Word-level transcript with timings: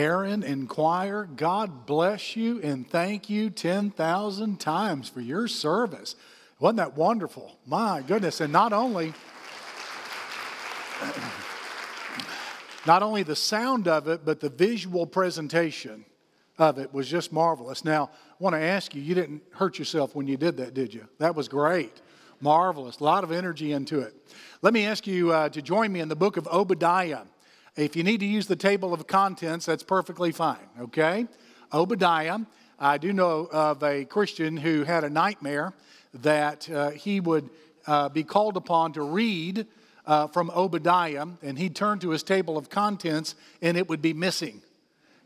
Aaron 0.00 0.42
and 0.42 0.66
choir, 0.66 1.28
God 1.36 1.84
bless 1.84 2.34
you 2.34 2.58
and 2.62 2.88
thank 2.88 3.28
you 3.28 3.50
10,000 3.50 4.58
times 4.58 5.10
for 5.10 5.20
your 5.20 5.46
service. 5.46 6.16
Wasn't 6.58 6.78
that 6.78 6.96
wonderful? 6.96 7.58
My 7.66 8.00
goodness. 8.00 8.40
And 8.40 8.50
not 8.50 8.72
only. 8.72 9.12
not 12.86 13.02
only 13.02 13.22
the 13.22 13.36
sound 13.36 13.86
of 13.88 14.08
it, 14.08 14.24
but 14.24 14.40
the 14.40 14.48
visual 14.48 15.06
presentation 15.06 16.06
of 16.56 16.78
it 16.78 16.94
was 16.94 17.06
just 17.06 17.30
marvelous. 17.30 17.84
Now, 17.84 18.08
I 18.14 18.36
want 18.38 18.54
to 18.54 18.62
ask 18.62 18.94
you, 18.94 19.02
you 19.02 19.14
didn't 19.14 19.42
hurt 19.50 19.78
yourself 19.78 20.14
when 20.14 20.26
you 20.26 20.38
did 20.38 20.56
that, 20.56 20.72
did 20.72 20.94
you? 20.94 21.06
That 21.18 21.34
was 21.34 21.46
great. 21.46 22.00
Marvelous. 22.40 23.00
A 23.00 23.04
lot 23.04 23.22
of 23.22 23.32
energy 23.32 23.72
into 23.72 24.00
it. 24.00 24.14
Let 24.62 24.72
me 24.72 24.86
ask 24.86 25.06
you 25.06 25.30
uh, 25.30 25.50
to 25.50 25.60
join 25.60 25.92
me 25.92 26.00
in 26.00 26.08
the 26.08 26.16
book 26.16 26.38
of 26.38 26.48
Obadiah. 26.48 27.24
If 27.80 27.96
you 27.96 28.02
need 28.02 28.20
to 28.20 28.26
use 28.26 28.46
the 28.46 28.56
table 28.56 28.92
of 28.92 29.06
contents, 29.06 29.64
that's 29.64 29.82
perfectly 29.82 30.32
fine, 30.32 30.68
okay? 30.78 31.26
Obadiah. 31.72 32.40
I 32.78 32.98
do 32.98 33.10
know 33.10 33.48
of 33.50 33.82
a 33.82 34.04
Christian 34.04 34.58
who 34.58 34.84
had 34.84 35.02
a 35.02 35.08
nightmare 35.08 35.72
that 36.12 36.68
uh, 36.68 36.90
he 36.90 37.20
would 37.20 37.48
uh, 37.86 38.10
be 38.10 38.22
called 38.22 38.58
upon 38.58 38.92
to 38.92 39.02
read 39.02 39.66
uh, 40.04 40.26
from 40.26 40.50
Obadiah, 40.50 41.26
and 41.42 41.58
he'd 41.58 41.74
turn 41.74 41.98
to 42.00 42.10
his 42.10 42.22
table 42.22 42.58
of 42.58 42.68
contents 42.68 43.34
and 43.62 43.78
it 43.78 43.88
would 43.88 44.02
be 44.02 44.12
missing. 44.12 44.60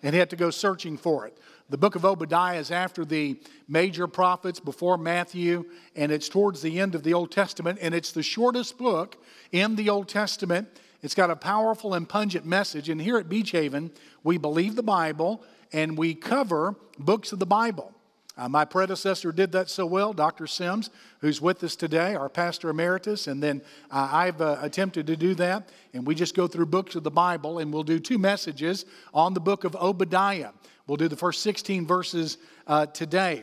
And 0.05 0.15
he 0.15 0.21
had 0.21 0.31
to 0.31 0.37
go 0.37 0.51
searching 0.51 0.97
for 0.97 1.27
it. 1.27 1.37
The 1.71 1.79
book 1.79 1.97
of 1.97 2.05
Obadiah 2.05 2.61
is 2.61 2.71
after 2.71 3.05
the 3.05 3.37
major 3.67 4.07
prophets 4.07 4.61
before 4.61 4.97
Matthew, 4.97 5.65
and 5.97 6.13
it's 6.13 6.29
towards 6.29 6.63
the 6.63 6.79
end 6.79 6.95
of 6.95 7.03
the 7.03 7.15
Old 7.15 7.33
Testament, 7.33 7.81
and 7.83 7.97
it's 7.97 8.13
the 8.13 8.23
shortest 8.23 8.79
book 8.79 9.17
in 9.51 9.75
the 9.75 9.91
Old 9.91 10.07
Testament. 10.07 10.69
It's 11.05 11.15
got 11.15 11.29
a 11.29 11.37
powerful 11.37 11.93
and 11.93 12.09
pungent 12.09 12.47
message. 12.47 12.89
And 12.89 12.99
here 12.99 13.19
at 13.19 13.29
Beach 13.29 13.51
Haven, 13.51 13.91
we 14.23 14.39
believe 14.39 14.75
the 14.75 14.83
Bible 14.83 15.43
and 15.71 15.99
we 15.99 16.15
cover 16.15 16.77
books 16.99 17.31
of 17.31 17.39
the 17.39 17.45
Bible. 17.45 17.93
Uh, 18.39 18.49
my 18.49 18.65
predecessor 18.65 19.31
did 19.31 19.53
that 19.53 19.69
so 19.69 19.85
well, 19.85 20.15
Dr. 20.15 20.47
Sims, 20.47 20.89
who's 21.21 21.43
with 21.43 21.63
us 21.63 21.77
today, 21.77 22.15
our 22.15 22.31
pastor 22.31 22.71
emeritus, 22.71 23.27
and 23.27 23.43
then 23.43 23.61
uh, 23.91 24.09
I've 24.11 24.41
uh, 24.41 24.57
attempted 24.63 25.07
to 25.09 25.15
do 25.15 25.35
that. 25.35 25.69
And 25.93 26.07
we 26.07 26.15
just 26.15 26.35
go 26.35 26.47
through 26.47 26.67
books 26.67 26.95
of 26.95 27.03
the 27.03 27.11
Bible, 27.11 27.59
and 27.59 27.71
we'll 27.71 27.83
do 27.83 28.01
two 28.01 28.17
messages 28.17 28.87
on 29.13 29.35
the 29.35 29.41
book 29.41 29.65
of 29.65 29.77
Obadiah. 29.77 30.53
We'll 30.87 30.97
do 30.97 31.09
the 31.09 31.17
first 31.17 31.43
16 31.43 31.87
verses 31.87 32.39
uh, 32.67 32.87
today. 32.87 33.43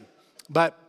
But 0.49 0.79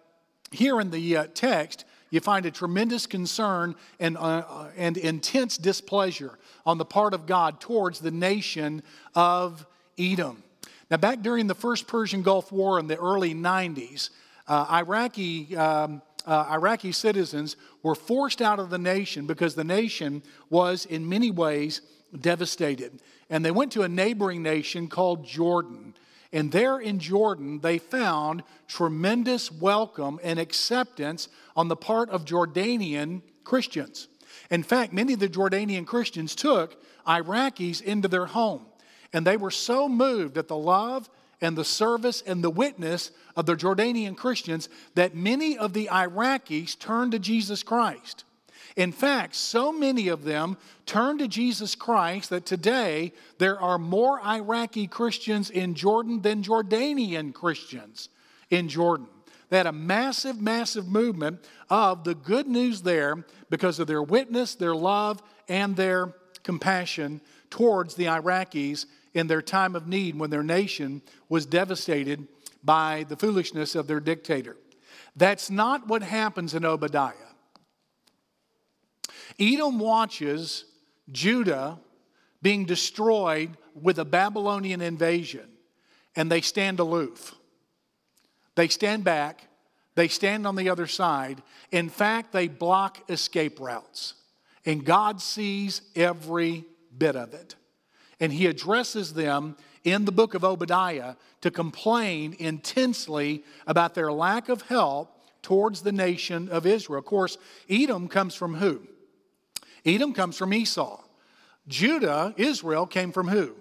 here 0.51 0.81
in 0.81 0.91
the 0.91 1.19
uh, 1.19 1.27
text, 1.35 1.85
you 2.13 2.21
find 2.21 2.45
a 2.45 2.51
tremendous 2.51 3.07
concern 3.07 3.75
and, 3.99 4.19
uh, 4.19 4.67
and 4.77 4.99
intense 4.99 5.57
displeasure 5.57 6.39
on 6.67 6.77
the 6.77 6.85
part 6.85 7.15
of 7.15 7.25
God 7.27 7.59
towards 7.59 8.01
the 8.01 8.11
nation 8.11 8.83
of 9.15 9.67
Edom. 9.99 10.43
Now, 10.91 10.99
back 10.99 11.23
during 11.23 11.47
the 11.47 11.55
first 11.55 11.87
Persian 11.87 12.21
Gulf 12.21 12.53
War 12.53 12.79
in 12.79 12.87
the 12.87 12.99
early 12.99 13.35
90s, 13.35 14.11
uh, 14.47 14.67
Iraqi, 14.71 15.57
um, 15.57 16.03
uh, 16.27 16.49
Iraqi 16.51 16.93
citizens 16.93 17.57
were 17.83 17.95
forced 17.95 18.43
out 18.43 18.59
of 18.59 18.69
the 18.69 18.79
nation 18.79 19.27
because 19.27 19.55
the 19.55 19.65
nation 19.65 20.23
was, 20.51 20.85
in 20.85 21.09
many 21.09 21.31
ways, 21.31 21.81
devastated. 22.21 23.01
And 23.31 23.43
they 23.43 23.51
went 23.51 23.73
to 23.73 23.83
a 23.83 23.89
neighboring 23.89 24.43
nation 24.43 24.89
called 24.89 25.25
Jordan. 25.27 25.95
And 26.33 26.51
there 26.51 26.79
in 26.79 26.99
Jordan, 26.99 27.61
they 27.61 27.79
found 27.79 28.43
tremendous 28.67 29.53
welcome 29.53 30.19
and 30.23 30.39
acceptance 30.39 31.29
on 31.55 31.69
the 31.69 31.77
part 31.77 32.09
of 32.11 32.25
Jordanian 32.25 33.23
Christians. 33.45 34.09
In 34.51 34.63
fact, 34.63 34.93
many 34.93 35.13
of 35.13 35.21
the 35.21 35.29
Jordanian 35.29 35.87
Christians 35.87 36.35
took 36.35 36.83
Iraqis 37.07 37.83
into 37.83 38.09
their 38.09 38.27
home. 38.27 38.65
And 39.13 39.27
they 39.27 39.37
were 39.37 39.51
so 39.51 39.89
moved 39.89 40.39
at 40.39 40.49
the 40.49 40.57
love 40.57 41.11
and 41.43 41.57
the 41.57 41.65
service 41.65 42.23
and 42.23 42.43
the 42.43 42.51
witness 42.51 43.11
of 43.37 43.45
the 43.45 43.55
Jordanian 43.57 44.17
Christians 44.17 44.69
that 44.95 45.15
many 45.15 45.59
of 45.59 45.75
the 45.75 45.89
Iraqis 45.93 46.79
turned 46.79 47.13
to 47.13 47.19
Jesus 47.19 47.63
Christ. 47.63 48.25
In 48.77 48.93
fact, 48.93 49.35
so 49.35 49.71
many 49.71 50.09
of 50.09 50.25
them 50.25 50.57
turned 50.87 51.19
to 51.19 51.29
Jesus 51.29 51.75
Christ 51.75 52.31
that 52.31 52.47
today 52.47 53.13
there 53.39 53.61
are 53.61 53.79
more 53.79 54.21
Iraqi 54.21 54.87
Christians 54.87 55.51
in 55.51 55.75
Jordan 55.75 56.23
than 56.23 56.43
Jordanian 56.43 57.35
Christians 57.35 58.09
in 58.51 58.69
Jordan. 58.69 59.07
They 59.51 59.59
had 59.59 59.67
a 59.67 59.73
massive, 59.73 60.41
massive 60.41 60.89
movement 60.89 61.45
of 61.69 62.05
the 62.05 62.15
good 62.15 62.47
news 62.49 62.81
there 62.83 63.25
because 63.51 63.79
of 63.79 63.87
their 63.87 64.03
witness, 64.03 64.55
their 64.55 64.75
love, 64.75 65.23
and 65.49 65.77
their 65.77 66.15
compassion 66.43 67.21
towards 67.51 67.95
the 67.95 68.07
Iraqis 68.07 68.87
in 69.13 69.27
their 69.27 69.43
time 69.43 69.77
of 69.77 69.87
need 69.87 70.19
when 70.19 70.31
their 70.31 70.43
nation 70.43 71.03
was 71.29 71.45
devastated 71.45 72.27
by 72.65 73.05
the 73.09 73.17
foolishness 73.17 73.75
of 73.75 73.87
their 73.87 74.01
dictator. 74.01 74.57
That's 75.17 75.51
not 75.51 75.87
what 75.87 76.03
happens 76.03 76.55
in 76.55 76.65
Obadiah. 76.65 77.32
Edom 79.43 79.79
watches 79.79 80.65
Judah 81.11 81.79
being 82.43 82.65
destroyed 82.65 83.57
with 83.75 83.99
a 83.99 84.05
Babylonian 84.05 84.81
invasion, 84.81 85.49
and 86.15 86.31
they 86.31 86.41
stand 86.41 86.79
aloof. 86.79 87.35
They 88.55 88.69
stand 88.69 89.05
back, 89.05 89.49
they 89.95 90.09
stand 90.09 90.47
on 90.47 90.57
the 90.57 90.69
other 90.69 90.87
side. 90.87 91.43
In 91.71 91.89
fact, 91.89 92.33
they 92.33 92.49
block 92.49 93.11
escape 93.11 93.59
routes, 93.59 94.15
and 94.65 94.85
God 94.85 95.21
sees 95.21 95.83
every 95.97 96.65
bit 96.97 97.17
of 97.17 97.35
it 97.35 97.57
and 98.23 98.33
he 98.33 98.47
addresses 98.47 99.15
them 99.15 99.57
in 99.83 100.05
the 100.05 100.13
book 100.13 100.35
of 100.35 100.45
Obadiah 100.45 101.17
to 101.41 101.51
complain 101.51 102.37
intensely 102.39 103.43
about 103.67 103.95
their 103.95 104.13
lack 104.13 104.49
of 104.49 104.63
help 104.63 105.21
towards 105.43 105.83
the 105.83 105.91
nation 105.91 106.49
of 106.49 106.65
Israel. 106.65 107.01
Of 107.01 107.05
course, 107.05 107.37
Edom 107.69 108.07
comes 108.07 108.37
from 108.37 108.55
who? 108.55 108.87
Edom 109.85 110.13
comes 110.13 110.37
from 110.37 110.55
Esau. 110.55 111.01
Judah, 111.69 112.35
Israel, 112.37 112.87
came 112.87 113.13
from 113.13 113.29
who? 113.29 113.55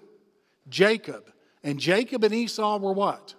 Jacob. 0.68 1.30
And 1.62 1.78
Jacob 1.78 2.24
and 2.24 2.34
Esau 2.34 2.78
were 2.78 2.92
what? 2.92 3.34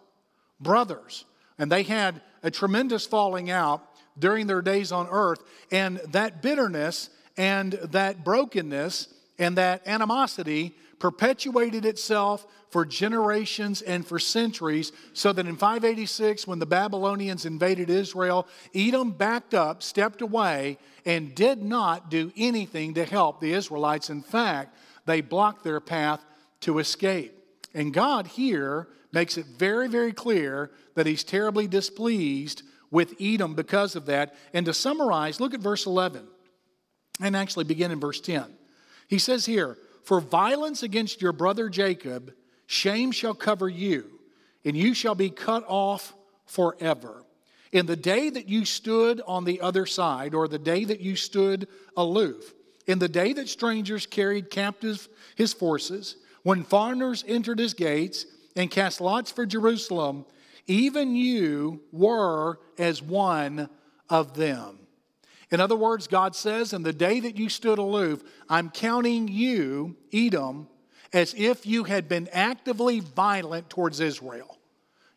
Brothers. 0.59 1.25
And 1.57 1.71
they 1.71 1.83
had 1.83 2.21
a 2.41 2.51
tremendous 2.51 3.05
falling 3.05 3.49
out 3.49 3.83
during 4.17 4.47
their 4.47 4.61
days 4.61 4.91
on 4.91 5.07
earth. 5.09 5.43
And 5.71 5.97
that 6.11 6.41
bitterness 6.41 7.09
and 7.37 7.73
that 7.73 8.23
brokenness 8.23 9.13
and 9.39 9.57
that 9.57 9.85
animosity 9.87 10.75
perpetuated 11.03 11.83
itself 11.85 12.47
for 12.69 12.85
generations 12.85 13.81
and 13.81 14.07
for 14.07 14.17
centuries, 14.17 14.93
so 15.11 15.33
that 15.33 15.45
in 15.45 15.57
586, 15.57 16.47
when 16.47 16.59
the 16.59 16.65
Babylonians 16.65 17.45
invaded 17.45 17.89
Israel, 17.89 18.47
Edom 18.73 19.11
backed 19.11 19.53
up, 19.53 19.83
stepped 19.83 20.21
away, 20.21 20.77
and 21.05 21.35
did 21.35 21.61
not 21.61 22.09
do 22.09 22.31
anything 22.37 22.93
to 22.93 23.03
help 23.03 23.41
the 23.41 23.51
Israelites. 23.51 24.09
In 24.09 24.21
fact, 24.21 24.77
they 25.05 25.19
blocked 25.19 25.65
their 25.65 25.81
path 25.81 26.23
to 26.61 26.79
escape. 26.79 27.37
And 27.73 27.93
God 27.93 28.25
here 28.25 28.87
makes 29.11 29.37
it 29.37 29.45
very, 29.45 29.89
very 29.89 30.13
clear 30.13 30.71
that 30.95 31.05
He's 31.05 31.25
terribly 31.25 31.67
displeased 31.67 32.63
with 32.91 33.13
Edom 33.19 33.55
because 33.55 33.97
of 33.97 34.05
that. 34.05 34.35
And 34.53 34.65
to 34.67 34.73
summarize, 34.73 35.41
look 35.41 35.53
at 35.53 35.59
verse 35.59 35.85
11 35.85 36.25
and 37.19 37.35
actually 37.35 37.65
begin 37.65 37.91
in 37.91 37.99
verse 37.99 38.21
10. 38.21 38.45
He 39.09 39.19
says 39.19 39.45
here, 39.45 39.77
for 40.03 40.19
violence 40.19 40.83
against 40.83 41.21
your 41.21 41.33
brother 41.33 41.69
Jacob, 41.69 42.33
shame 42.65 43.11
shall 43.11 43.33
cover 43.33 43.69
you, 43.69 44.19
and 44.65 44.75
you 44.75 44.93
shall 44.93 45.15
be 45.15 45.29
cut 45.29 45.63
off 45.67 46.13
forever. 46.45 47.23
In 47.71 47.85
the 47.85 47.95
day 47.95 48.29
that 48.29 48.47
you 48.47 48.65
stood 48.65 49.21
on 49.25 49.45
the 49.45 49.61
other 49.61 49.85
side, 49.85 50.33
or 50.33 50.47
the 50.47 50.59
day 50.59 50.85
that 50.85 50.99
you 50.99 51.15
stood 51.15 51.67
aloof, 51.97 52.53
in 52.85 52.99
the 52.99 53.09
day 53.09 53.33
that 53.33 53.49
strangers 53.49 54.05
carried 54.05 54.49
captive 54.49 55.07
his 55.35 55.53
forces, 55.53 56.17
when 56.43 56.63
foreigners 56.63 57.23
entered 57.27 57.57
his 57.57 57.73
gates 57.73 58.25
and 58.55 58.69
cast 58.69 59.01
lots 59.01 59.31
for 59.31 59.45
Jerusalem, 59.45 60.25
even 60.67 61.15
you 61.15 61.81
were 61.91 62.59
as 62.77 63.01
one 63.01 63.69
of 64.09 64.35
them. 64.35 64.82
In 65.53 65.61
other 65.61 65.75
words, 65.75 66.07
God 66.07 66.35
says, 66.35 66.73
In 66.73 66.81
the 66.81 66.91
day 66.91 67.19
that 67.19 67.37
you 67.37 67.47
stood 67.47 67.77
aloof, 67.77 68.23
I'm 68.49 68.71
counting 68.71 69.27
you, 69.27 69.95
Edom, 70.11 70.67
as 71.13 71.35
if 71.37 71.67
you 71.67 71.83
had 71.83 72.09
been 72.09 72.27
actively 72.31 73.01
violent 73.01 73.69
towards 73.69 73.99
Israel. 73.99 74.57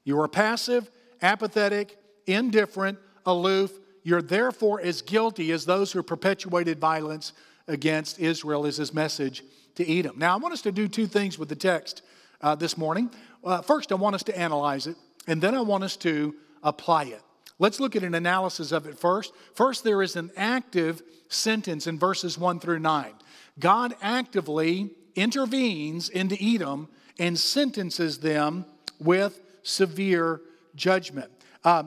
You 0.04 0.16
were 0.16 0.28
passive, 0.28 0.90
apathetic, 1.22 1.96
indifferent, 2.26 2.98
aloof. 3.24 3.72
You're 4.02 4.20
therefore 4.20 4.78
as 4.82 5.00
guilty 5.00 5.52
as 5.52 5.64
those 5.64 5.90
who 5.92 6.02
perpetuated 6.02 6.78
violence 6.78 7.32
against 7.66 8.18
Israel, 8.18 8.66
is 8.66 8.76
his 8.76 8.92
message 8.92 9.42
to 9.76 9.90
Edom. 9.90 10.18
Now, 10.18 10.34
I 10.34 10.36
want 10.36 10.52
us 10.52 10.62
to 10.62 10.72
do 10.72 10.86
two 10.86 11.06
things 11.06 11.38
with 11.38 11.48
the 11.48 11.56
text 11.56 12.02
uh, 12.42 12.54
this 12.54 12.76
morning. 12.76 13.10
Uh, 13.42 13.62
first, 13.62 13.90
I 13.90 13.94
want 13.94 14.14
us 14.14 14.22
to 14.24 14.38
analyze 14.38 14.86
it, 14.86 14.96
and 15.26 15.40
then 15.40 15.54
I 15.54 15.62
want 15.62 15.82
us 15.82 15.96
to 15.96 16.34
apply 16.62 17.04
it. 17.04 17.22
Let's 17.58 17.80
look 17.80 17.96
at 17.96 18.02
an 18.02 18.14
analysis 18.14 18.72
of 18.72 18.86
it 18.86 18.98
first. 18.98 19.32
First, 19.54 19.82
there 19.82 20.02
is 20.02 20.16
an 20.16 20.30
active 20.36 21.02
sentence 21.28 21.86
in 21.86 21.98
verses 21.98 22.38
1 22.38 22.60
through 22.60 22.80
9. 22.80 23.12
God 23.58 23.94
actively 24.02 24.90
intervenes 25.14 26.08
into 26.10 26.36
Edom 26.40 26.88
and 27.18 27.38
sentences 27.38 28.18
them 28.18 28.66
with 29.00 29.40
severe 29.62 30.42
judgment. 30.74 31.30
Uh, 31.64 31.84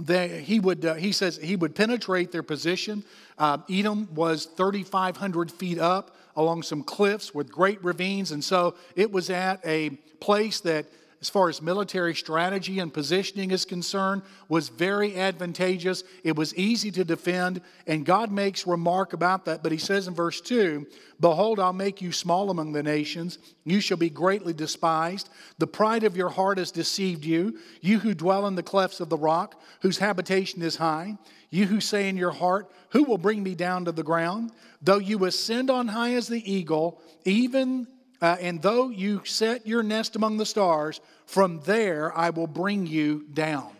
they, 0.00 0.40
he, 0.42 0.60
would, 0.60 0.84
uh, 0.84 0.94
he 0.94 1.12
says 1.12 1.36
he 1.36 1.56
would 1.56 1.74
penetrate 1.74 2.32
their 2.32 2.42
position. 2.42 3.04
Uh, 3.36 3.58
Edom 3.68 4.08
was 4.14 4.46
3,500 4.46 5.50
feet 5.50 5.78
up 5.78 6.16
along 6.34 6.62
some 6.62 6.82
cliffs 6.82 7.34
with 7.34 7.52
great 7.52 7.82
ravines, 7.84 8.32
and 8.32 8.42
so 8.42 8.74
it 8.96 9.12
was 9.12 9.28
at 9.28 9.60
a 9.66 9.90
place 10.20 10.60
that 10.60 10.86
as 11.22 11.30
far 11.30 11.48
as 11.48 11.62
military 11.62 12.16
strategy 12.16 12.80
and 12.80 12.92
positioning 12.92 13.52
is 13.52 13.64
concerned, 13.64 14.22
was 14.48 14.68
very 14.68 15.16
advantageous. 15.16 16.02
It 16.24 16.34
was 16.34 16.52
easy 16.56 16.90
to 16.90 17.04
defend, 17.04 17.60
and 17.86 18.04
God 18.04 18.32
makes 18.32 18.66
remark 18.66 19.12
about 19.12 19.44
that. 19.44 19.62
But 19.62 19.70
he 19.70 19.78
says 19.78 20.08
in 20.08 20.14
verse 20.14 20.40
2 20.40 20.84
Behold, 21.20 21.60
I'll 21.60 21.72
make 21.72 22.02
you 22.02 22.10
small 22.10 22.50
among 22.50 22.72
the 22.72 22.82
nations. 22.82 23.38
You 23.62 23.80
shall 23.80 23.96
be 23.96 24.10
greatly 24.10 24.52
despised. 24.52 25.28
The 25.58 25.68
pride 25.68 26.02
of 26.02 26.16
your 26.16 26.30
heart 26.30 26.58
has 26.58 26.72
deceived 26.72 27.24
you, 27.24 27.56
you 27.80 28.00
who 28.00 28.14
dwell 28.14 28.48
in 28.48 28.56
the 28.56 28.62
clefts 28.64 28.98
of 28.98 29.08
the 29.08 29.16
rock, 29.16 29.62
whose 29.82 29.98
habitation 29.98 30.60
is 30.60 30.74
high. 30.74 31.16
You 31.50 31.66
who 31.66 31.80
say 31.80 32.08
in 32.08 32.16
your 32.16 32.32
heart, 32.32 32.68
Who 32.90 33.04
will 33.04 33.18
bring 33.18 33.44
me 33.44 33.54
down 33.54 33.84
to 33.84 33.92
the 33.92 34.02
ground? 34.02 34.50
Though 34.82 34.98
you 34.98 35.24
ascend 35.24 35.70
on 35.70 35.86
high 35.86 36.14
as 36.14 36.26
the 36.26 36.52
eagle, 36.52 37.00
even 37.24 37.86
uh, 38.22 38.36
and 38.40 38.62
though 38.62 38.88
you 38.88 39.20
set 39.24 39.66
your 39.66 39.82
nest 39.82 40.14
among 40.14 40.36
the 40.36 40.46
stars, 40.46 41.00
from 41.26 41.60
there 41.64 42.16
I 42.16 42.30
will 42.30 42.46
bring 42.46 42.86
you 42.86 43.26
down. 43.34 43.72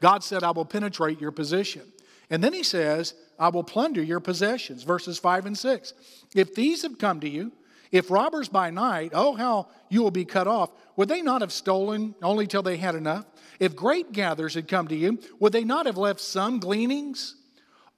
God 0.00 0.24
said, 0.24 0.42
I 0.42 0.52
will 0.52 0.64
penetrate 0.64 1.20
your 1.20 1.32
position. 1.32 1.82
And 2.30 2.42
then 2.42 2.54
he 2.54 2.62
says, 2.62 3.12
I 3.38 3.50
will 3.50 3.62
plunder 3.62 4.02
your 4.02 4.20
possessions. 4.20 4.84
Verses 4.84 5.18
5 5.18 5.44
and 5.46 5.58
6. 5.58 5.92
If 6.34 6.54
thieves 6.54 6.82
have 6.82 6.96
come 6.96 7.20
to 7.20 7.28
you, 7.28 7.52
if 7.92 8.10
robbers 8.10 8.48
by 8.48 8.70
night, 8.70 9.10
oh, 9.14 9.34
how 9.34 9.68
you 9.90 10.02
will 10.02 10.10
be 10.10 10.24
cut 10.24 10.46
off. 10.46 10.70
Would 10.96 11.08
they 11.08 11.20
not 11.20 11.42
have 11.42 11.52
stolen 11.52 12.14
only 12.22 12.46
till 12.46 12.62
they 12.62 12.78
had 12.78 12.94
enough? 12.94 13.26
If 13.58 13.76
grape 13.76 14.12
gatherers 14.12 14.54
had 14.54 14.68
come 14.68 14.88
to 14.88 14.96
you, 14.96 15.18
would 15.40 15.52
they 15.52 15.64
not 15.64 15.84
have 15.84 15.98
left 15.98 16.20
some 16.20 16.58
gleanings? 16.58 17.34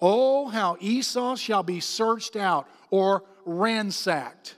Oh, 0.01 0.49
how 0.49 0.79
Esau 0.81 1.37
shall 1.37 1.63
be 1.63 1.79
searched 1.79 2.35
out 2.35 2.67
or 2.91 3.23
ransacked 3.45 4.57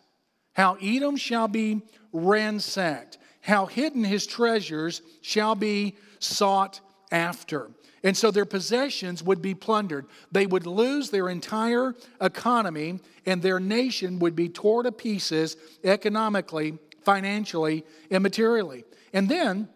how 0.55 0.77
Edom 0.81 1.17
shall 1.17 1.49
be 1.49 1.83
ransacked, 2.13 3.19
how 3.43 3.67
hidden 3.67 4.05
his 4.05 4.27
treasures 4.27 5.03
shall 5.21 5.55
be 5.55 5.97
sought 6.19 6.81
after. 7.13 7.71
And 8.03 8.17
so 8.17 8.31
their 8.31 8.45
possessions 8.45 9.23
would 9.23 9.41
be 9.41 9.55
plundered. 9.55 10.07
They 10.31 10.47
would 10.47 10.67
lose 10.67 11.11
their 11.11 11.29
entire 11.29 11.95
economy, 12.21 13.01
and 13.25 13.41
their 13.41 13.59
nation 13.59 14.19
would 14.19 14.37
be 14.37 14.49
torn 14.49 14.85
to 14.85 14.93
pieces 14.93 15.57
economically, 15.83 16.79
financially, 17.03 17.85
and 18.11 18.23
materially. 18.23 18.85
And 19.15 19.29
then 19.29 19.69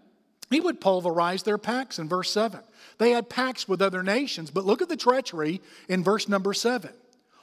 he 0.50 0.60
would 0.60 0.80
pulverize 0.80 1.42
their 1.42 1.58
pacts 1.58 1.98
in 1.98 2.08
verse 2.08 2.30
7. 2.30 2.60
They 2.98 3.12
had 3.12 3.30
pacts 3.30 3.66
with 3.66 3.80
other 3.80 4.02
nations, 4.02 4.50
but 4.50 4.66
look 4.66 4.82
at 4.82 4.88
the 4.88 4.96
treachery 4.96 5.60
in 5.88 6.04
verse 6.04 6.28
number 6.28 6.52
7. 6.52 6.90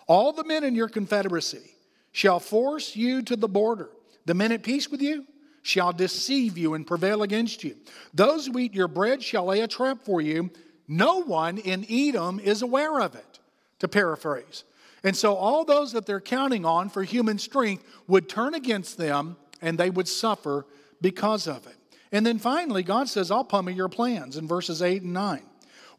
All 0.08 0.34
the 0.34 0.44
men 0.44 0.64
in 0.64 0.76
your 0.76 0.90
confederacy, 0.90 1.75
shall 2.16 2.40
force 2.40 2.96
you 2.96 3.22
to 3.22 3.36
the 3.36 3.50
border. 3.50 3.90
The 4.24 4.34
men 4.34 4.54
at 4.54 4.64
peace 4.64 4.90
with 4.90 5.02
you 5.02 5.26
shall 5.64 5.92
deceive 5.92 6.58
you 6.58 6.74
and 6.74 6.88
prevail 6.88 7.24
against 7.24 7.62
you. 7.62 7.76
Those 8.14 8.48
who 8.48 8.58
eat 8.58 8.74
your 8.74 8.88
bread 8.88 9.22
shall 9.22 9.44
lay 9.44 9.60
a 9.60 9.68
trap 9.68 10.06
for 10.06 10.22
you. 10.22 10.50
No 10.88 11.24
one 11.24 11.58
in 11.58 11.86
Edom 11.90 12.40
is 12.40 12.62
aware 12.62 13.02
of 13.02 13.16
it, 13.16 13.40
to 13.80 13.90
paraphrase. 13.90 14.64
And 15.04 15.14
so, 15.14 15.36
all 15.36 15.66
those 15.66 15.92
that 15.92 16.06
they're 16.06 16.22
counting 16.22 16.64
on 16.64 16.90
for 16.90 17.04
human 17.04 17.38
strength 17.38 17.84
would 18.08 18.30
turn 18.30 18.54
against 18.54 18.98
them 18.98 19.36
and 19.62 19.78
they 19.78 19.90
would 19.90 20.08
suffer 20.08 20.66
because 21.02 21.48
of 21.48 21.68
it. 21.68 21.76
And 22.14 22.26
then 22.26 22.40
finally, 22.40 22.82
God 22.82 23.10
says, 23.10 23.30
I'll 23.30 23.44
pummel 23.44 23.74
your 23.74 23.90
plans 23.90 24.38
in 24.38 24.48
verses 24.48 24.82
8 24.82 25.02
and 25.02 25.12
9. 25.12 25.42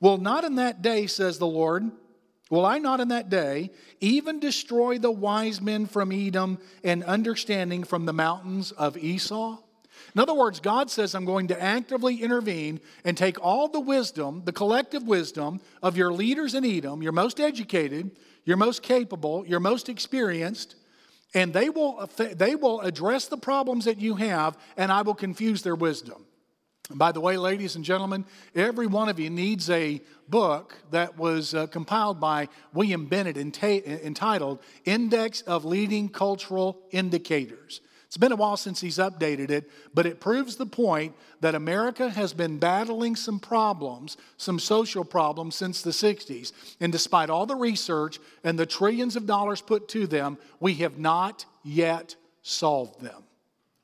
Well, 0.00 0.16
not 0.16 0.44
in 0.44 0.54
that 0.54 0.80
day, 0.80 1.08
says 1.08 1.38
the 1.38 1.46
Lord, 1.46 1.90
Will 2.50 2.64
I 2.64 2.78
not 2.78 3.00
in 3.00 3.08
that 3.08 3.28
day 3.28 3.70
even 4.00 4.38
destroy 4.38 4.98
the 4.98 5.10
wise 5.10 5.60
men 5.60 5.86
from 5.86 6.12
Edom 6.12 6.58
and 6.84 7.02
understanding 7.02 7.82
from 7.82 8.06
the 8.06 8.12
mountains 8.12 8.70
of 8.72 8.96
Esau? 8.96 9.58
In 10.14 10.20
other 10.20 10.34
words, 10.34 10.60
God 10.60 10.90
says, 10.90 11.14
I'm 11.14 11.24
going 11.24 11.48
to 11.48 11.60
actively 11.60 12.22
intervene 12.22 12.80
and 13.04 13.16
take 13.16 13.42
all 13.42 13.68
the 13.68 13.80
wisdom, 13.80 14.42
the 14.44 14.52
collective 14.52 15.02
wisdom 15.02 15.60
of 15.82 15.96
your 15.96 16.12
leaders 16.12 16.54
in 16.54 16.64
Edom, 16.64 17.02
your 17.02 17.12
most 17.12 17.40
educated, 17.40 18.12
your 18.44 18.56
most 18.56 18.82
capable, 18.82 19.44
your 19.46 19.60
most 19.60 19.88
experienced, 19.88 20.76
and 21.34 21.52
they 21.52 21.68
will, 21.68 22.08
they 22.16 22.54
will 22.54 22.80
address 22.80 23.26
the 23.26 23.36
problems 23.36 23.86
that 23.86 23.98
you 23.98 24.14
have, 24.14 24.56
and 24.76 24.92
I 24.92 25.02
will 25.02 25.14
confuse 25.14 25.62
their 25.62 25.74
wisdom. 25.74 26.25
By 26.90 27.10
the 27.10 27.20
way, 27.20 27.36
ladies 27.36 27.74
and 27.74 27.84
gentlemen, 27.84 28.24
every 28.54 28.86
one 28.86 29.08
of 29.08 29.18
you 29.18 29.28
needs 29.28 29.68
a 29.70 30.00
book 30.28 30.76
that 30.92 31.18
was 31.18 31.52
uh, 31.52 31.66
compiled 31.66 32.20
by 32.20 32.48
William 32.72 33.06
Bennett 33.06 33.36
entitled 33.36 34.60
Index 34.84 35.40
of 35.42 35.64
Leading 35.64 36.08
Cultural 36.08 36.78
Indicators. 36.92 37.80
It's 38.06 38.16
been 38.16 38.30
a 38.30 38.36
while 38.36 38.56
since 38.56 38.80
he's 38.80 38.98
updated 38.98 39.50
it, 39.50 39.68
but 39.92 40.06
it 40.06 40.20
proves 40.20 40.56
the 40.56 40.64
point 40.64 41.14
that 41.40 41.56
America 41.56 42.08
has 42.08 42.32
been 42.32 42.58
battling 42.58 43.16
some 43.16 43.40
problems, 43.40 44.16
some 44.36 44.60
social 44.60 45.04
problems 45.04 45.56
since 45.56 45.82
the 45.82 45.90
60s. 45.90 46.52
And 46.80 46.92
despite 46.92 47.30
all 47.30 47.46
the 47.46 47.56
research 47.56 48.20
and 48.44 48.56
the 48.56 48.64
trillions 48.64 49.16
of 49.16 49.26
dollars 49.26 49.60
put 49.60 49.88
to 49.88 50.06
them, 50.06 50.38
we 50.60 50.74
have 50.74 50.98
not 50.98 51.46
yet 51.64 52.14
solved 52.42 53.00
them. 53.00 53.24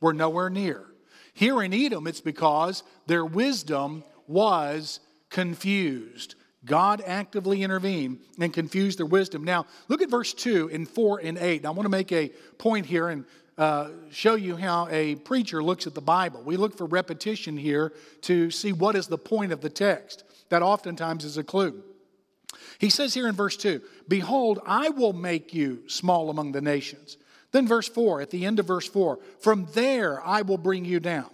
We're 0.00 0.12
nowhere 0.12 0.50
near. 0.50 0.86
Here 1.32 1.62
in 1.62 1.72
Edom, 1.72 2.06
it's 2.06 2.20
because 2.20 2.82
their 3.06 3.24
wisdom 3.24 4.04
was 4.26 5.00
confused. 5.30 6.34
God 6.64 7.02
actively 7.04 7.62
intervened 7.62 8.20
and 8.38 8.52
confused 8.52 8.98
their 8.98 9.06
wisdom. 9.06 9.42
Now, 9.42 9.66
look 9.88 10.02
at 10.02 10.10
verse 10.10 10.32
2 10.32 10.70
and 10.72 10.88
4 10.88 11.20
and 11.24 11.38
8. 11.38 11.62
Now, 11.62 11.70
I 11.70 11.72
want 11.72 11.86
to 11.86 11.90
make 11.90 12.12
a 12.12 12.28
point 12.58 12.86
here 12.86 13.08
and 13.08 13.24
uh, 13.58 13.88
show 14.10 14.34
you 14.34 14.56
how 14.56 14.88
a 14.90 15.16
preacher 15.16 15.62
looks 15.62 15.86
at 15.86 15.94
the 15.94 16.00
Bible. 16.00 16.42
We 16.42 16.56
look 16.56 16.76
for 16.76 16.86
repetition 16.86 17.56
here 17.56 17.92
to 18.22 18.50
see 18.50 18.72
what 18.72 18.94
is 18.94 19.08
the 19.08 19.18
point 19.18 19.52
of 19.52 19.60
the 19.60 19.70
text. 19.70 20.24
That 20.50 20.62
oftentimes 20.62 21.24
is 21.24 21.36
a 21.36 21.44
clue. 21.44 21.82
He 22.78 22.90
says 22.90 23.14
here 23.14 23.28
in 23.28 23.34
verse 23.34 23.56
2 23.56 23.80
Behold, 24.08 24.60
I 24.66 24.90
will 24.90 25.12
make 25.12 25.52
you 25.52 25.82
small 25.88 26.30
among 26.30 26.52
the 26.52 26.60
nations. 26.60 27.16
Then, 27.52 27.68
verse 27.68 27.88
4, 27.88 28.22
at 28.22 28.30
the 28.30 28.46
end 28.46 28.58
of 28.58 28.66
verse 28.66 28.88
4, 28.88 29.18
from 29.40 29.68
there 29.74 30.20
I 30.26 30.42
will 30.42 30.58
bring 30.58 30.84
you 30.84 31.00
down. 31.00 31.30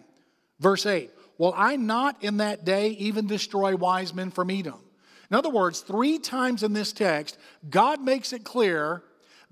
Verse 0.61 0.85
8, 0.85 1.11
will 1.39 1.55
I 1.57 1.77
not 1.77 2.23
in 2.23 2.39
that 2.39 2.65
day 2.65 2.91
even 2.91 3.29
destroy 3.29 3.77
wise 3.77 4.13
men 4.13 4.31
from 4.31 4.51
Edom? 4.51 4.81
In 5.31 5.37
other 5.37 5.51
words, 5.51 5.81
three 5.81 6.19
times 6.19 6.63
in 6.63 6.73
this 6.73 6.93
text, 6.93 7.39
God 7.71 8.01
makes 8.01 8.33
it 8.33 8.45
clear 8.45 9.03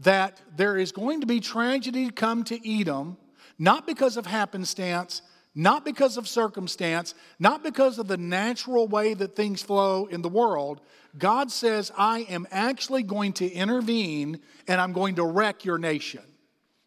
that 0.00 0.40
there 0.56 0.76
is 0.76 0.90
going 0.90 1.20
to 1.20 1.26
be 1.26 1.38
tragedy 1.38 2.10
come 2.10 2.42
to 2.44 2.80
Edom, 2.80 3.16
not 3.58 3.86
because 3.86 4.16
of 4.16 4.26
happenstance, 4.26 5.22
not 5.54 5.84
because 5.84 6.16
of 6.16 6.28
circumstance, 6.28 7.14
not 7.38 7.62
because 7.62 7.98
of 7.98 8.08
the 8.08 8.16
natural 8.16 8.88
way 8.88 9.14
that 9.14 9.36
things 9.36 9.62
flow 9.62 10.06
in 10.06 10.20
the 10.20 10.28
world. 10.28 10.80
God 11.16 11.50
says, 11.50 11.92
I 11.96 12.20
am 12.28 12.46
actually 12.50 13.04
going 13.04 13.34
to 13.34 13.50
intervene 13.50 14.40
and 14.66 14.80
I'm 14.80 14.92
going 14.92 15.14
to 15.14 15.24
wreck 15.24 15.64
your 15.64 15.78
nation 15.78 16.22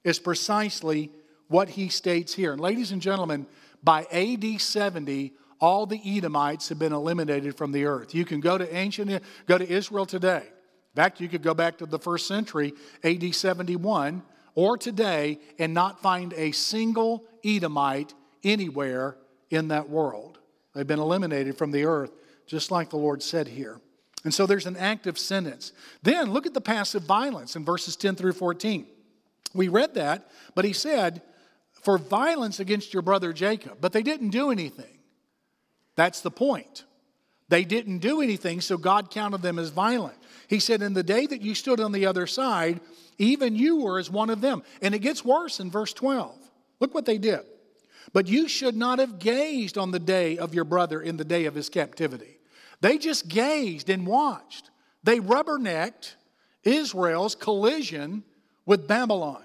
is 0.10 0.20
precisely 0.20 1.12
what 1.48 1.70
he 1.70 1.88
states 1.88 2.34
here. 2.34 2.52
And 2.52 2.62
ladies 2.62 2.92
and 2.92 3.02
gentlemen, 3.02 3.46
by 3.84 4.04
AD 4.12 4.60
70, 4.60 5.34
all 5.62 5.86
the 5.86 6.02
Edomites 6.04 6.70
have 6.70 6.80
been 6.80 6.94
eliminated 6.94 7.56
from 7.56 7.72
the 7.72 7.86
earth. 7.86 8.14
You 8.14 8.26
can 8.26 8.40
go 8.40 8.58
to 8.58 8.76
ancient, 8.76 9.24
go 9.46 9.58
to 9.58 9.70
Israel 9.70 10.06
today. 10.06 10.44
In 10.46 10.96
fact, 10.96 11.22
you 11.22 11.30
could 11.30 11.44
go 11.44 11.54
back 11.54 11.78
to 11.78 11.86
the 11.86 12.00
first 12.00 12.28
century, 12.28 12.74
AD 13.04 13.34
71, 13.34 14.24
or 14.56 14.78
today, 14.78 15.40
and 15.58 15.74
not 15.74 16.02
find 16.02 16.34
a 16.34 16.52
single 16.52 17.24
Edomite 17.46 18.14
anywhere 18.44 19.18
in 19.50 19.70
that 19.70 19.90
world. 19.90 20.40
They've 20.74 20.88
been 20.88 21.00
eliminated 21.00 21.58
from 21.58 21.72
the 21.72 21.86
earth, 21.86 22.12
just 22.48 22.72
like 22.72 22.90
the 22.90 22.98
Lord 22.98 23.22
said 23.22 23.48
here. 23.48 23.80
And 24.24 24.34
so 24.34 24.46
there's 24.46 24.66
an 24.66 24.76
active 24.76 25.18
sentence. 25.18 25.72
Then 26.04 26.32
look 26.32 26.46
at 26.46 26.54
the 26.54 26.62
passive 26.62 27.04
violence 27.04 27.56
in 27.56 27.64
verses 27.64 27.96
10 27.96 28.16
through 28.16 28.34
14. 28.34 28.88
We 29.54 29.68
read 29.68 29.96
that, 29.96 30.30
but 30.56 30.66
he 30.66 30.74
said, 30.74 31.22
for 31.82 31.98
violence 31.98 32.60
against 32.60 32.94
your 32.94 33.02
brother 33.02 33.34
Jacob. 33.34 33.78
But 33.82 33.94
they 33.94 34.04
didn't 34.04 34.30
do 34.30 34.52
anything. 34.52 35.00
That's 35.96 36.22
the 36.22 36.32
point. 36.32 36.86
They 37.48 37.64
didn't 37.64 38.00
do 38.00 38.22
anything, 38.22 38.62
so 38.62 38.78
God 38.78 39.10
counted 39.10 39.42
them 39.42 39.58
as 39.58 39.70
violent. 39.70 40.18
He 40.48 40.60
said, 40.60 40.82
In 40.82 40.94
the 40.94 41.04
day 41.04 41.26
that 41.26 41.42
you 41.42 41.56
stood 41.56 41.80
on 41.80 41.92
the 41.92 42.06
other 42.06 42.28
side, 42.28 42.80
even 43.18 43.56
you 43.56 43.82
were 43.82 44.00
as 44.00 44.10
one 44.10 44.30
of 44.30 44.42
them. 44.42 44.64
And 44.82 44.94
it 44.94 45.00
gets 45.00 45.26
worse 45.26 45.60
in 45.60 45.72
verse 45.72 45.94
12. 45.94 46.36
Look 46.80 46.94
what 46.94 47.06
they 47.06 47.18
did. 47.18 47.42
But 48.14 48.28
you 48.28 48.48
should 48.48 48.76
not 48.76 49.00
have 49.00 49.20
gazed 49.20 49.78
on 49.78 49.92
the 49.92 50.00
day 50.00 50.38
of 50.38 50.54
your 50.54 50.64
brother 50.64 51.02
in 51.02 51.18
the 51.18 51.26
day 51.26 51.46
of 51.46 51.56
his 51.56 51.70
captivity. 51.70 52.40
They 52.82 52.98
just 52.98 53.28
gazed 53.28 53.90
and 53.90 54.08
watched. 54.08 54.70
They 55.04 55.20
rubbernecked 55.20 56.16
Israel's 56.64 57.36
collision 57.36 58.24
with 58.70 58.88
Babylon. 58.88 59.42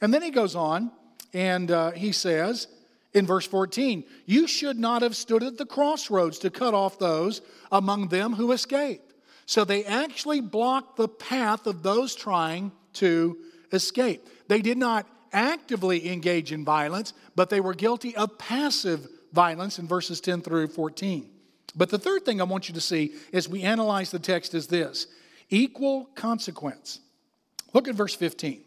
And 0.00 0.12
then 0.12 0.20
he 0.20 0.30
goes 0.30 0.56
on 0.56 0.90
and 1.32 1.70
uh, 1.70 1.92
he 1.92 2.10
says, 2.10 2.66
in 3.14 3.24
verse 3.24 3.46
14, 3.46 4.02
You 4.26 4.48
should 4.48 4.76
not 4.76 5.02
have 5.02 5.14
stood 5.14 5.44
at 5.44 5.56
the 5.58 5.64
crossroads 5.64 6.40
to 6.40 6.50
cut 6.50 6.74
off 6.74 6.98
those 6.98 7.40
among 7.70 8.08
them 8.08 8.32
who 8.32 8.50
escape. 8.50 9.00
So 9.46 9.64
they 9.64 9.84
actually 9.84 10.40
blocked 10.40 10.96
the 10.96 11.06
path 11.06 11.68
of 11.68 11.84
those 11.84 12.16
trying 12.16 12.72
to 12.94 13.38
escape. 13.70 14.28
They 14.48 14.60
did 14.60 14.76
not 14.76 15.06
actively 15.32 16.10
engage 16.10 16.50
in 16.50 16.64
violence, 16.64 17.12
but 17.36 17.50
they 17.50 17.60
were 17.60 17.74
guilty 17.74 18.16
of 18.16 18.38
passive 18.38 19.06
violence 19.32 19.78
in 19.78 19.86
verses 19.86 20.20
10 20.20 20.42
through 20.42 20.66
14. 20.66 21.30
But 21.76 21.90
the 21.90 21.98
third 21.98 22.24
thing 22.24 22.40
I 22.40 22.44
want 22.44 22.68
you 22.68 22.74
to 22.74 22.80
see 22.80 23.14
as 23.32 23.48
we 23.48 23.62
analyze 23.62 24.10
the 24.10 24.18
text 24.18 24.52
is 24.52 24.66
this 24.66 25.06
equal 25.48 26.06
consequence. 26.16 26.98
Look 27.72 27.88
at 27.88 27.94
verse 27.94 28.14
15. 28.14 28.62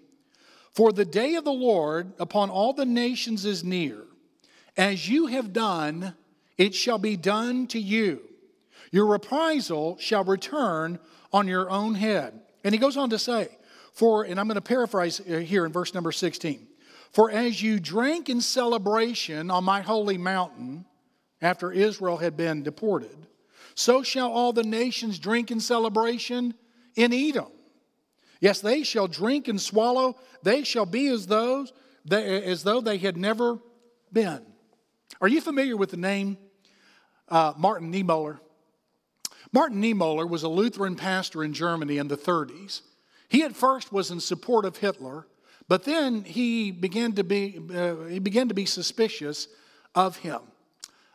For 0.73 0.91
the 0.91 1.05
day 1.05 1.35
of 1.35 1.43
the 1.43 1.51
Lord 1.51 2.13
upon 2.19 2.49
all 2.49 2.73
the 2.73 2.85
nations 2.85 3.45
is 3.45 3.63
near. 3.63 4.03
As 4.77 5.09
you 5.09 5.27
have 5.27 5.51
done, 5.51 6.15
it 6.57 6.73
shall 6.73 6.97
be 6.97 7.17
done 7.17 7.67
to 7.67 7.79
you. 7.79 8.21
Your 8.91 9.05
reprisal 9.05 9.97
shall 9.99 10.23
return 10.23 10.99
on 11.33 11.47
your 11.47 11.69
own 11.69 11.95
head. 11.95 12.39
And 12.63 12.73
he 12.73 12.79
goes 12.79 12.97
on 12.97 13.09
to 13.09 13.19
say, 13.19 13.49
For, 13.93 14.23
and 14.23 14.39
I'm 14.39 14.47
going 14.47 14.55
to 14.55 14.61
paraphrase 14.61 15.17
here 15.17 15.65
in 15.65 15.71
verse 15.71 15.93
number 15.93 16.11
16, 16.11 16.67
for 17.11 17.31
as 17.31 17.61
you 17.61 17.79
drank 17.79 18.29
in 18.29 18.41
celebration 18.41 19.51
on 19.51 19.63
my 19.63 19.81
holy 19.81 20.17
mountain 20.17 20.85
after 21.41 21.71
Israel 21.71 22.17
had 22.17 22.37
been 22.37 22.63
deported, 22.63 23.27
so 23.75 24.03
shall 24.03 24.31
all 24.31 24.53
the 24.53 24.63
nations 24.63 25.19
drink 25.19 25.51
in 25.51 25.59
celebration 25.59 26.53
in 26.95 27.13
Edom. 27.13 27.47
Yes, 28.41 28.59
they 28.59 28.83
shall 28.83 29.07
drink 29.07 29.47
and 29.47 29.61
swallow. 29.61 30.17
They 30.43 30.63
shall 30.63 30.87
be 30.87 31.07
as 31.07 31.27
those 31.27 31.71
as 32.09 32.63
though 32.63 32.81
they 32.81 32.97
had 32.97 33.15
never 33.15 33.59
been. 34.11 34.41
Are 35.21 35.27
you 35.27 35.39
familiar 35.39 35.77
with 35.77 35.91
the 35.91 35.97
name 35.97 36.37
uh, 37.29 37.53
Martin 37.55 37.93
Niemöller? 37.93 38.39
Martin 39.53 39.81
Niemöller 39.81 40.27
was 40.27 40.43
a 40.43 40.49
Lutheran 40.49 40.95
pastor 40.95 41.43
in 41.43 41.53
Germany 41.53 41.97
in 41.97 42.07
the 42.07 42.17
30s. 42.17 42.81
He 43.29 43.43
at 43.43 43.55
first 43.55 43.93
was 43.93 44.09
in 44.09 44.19
support 44.19 44.65
of 44.65 44.77
Hitler, 44.77 45.27
but 45.67 45.83
then 45.83 46.23
he 46.23 46.71
began 46.71 47.13
to 47.13 47.23
be, 47.23 47.59
uh, 47.73 48.05
he 48.05 48.19
began 48.19 48.47
to 48.47 48.53
be 48.53 48.65
suspicious 48.65 49.47
of 49.93 50.17
him. 50.17 50.39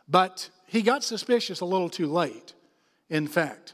But 0.07 0.49
he 0.67 0.81
got 0.81 1.03
suspicious 1.03 1.59
a 1.59 1.65
little 1.65 1.89
too 1.89 2.07
late, 2.07 2.53
in 3.09 3.27
fact. 3.27 3.73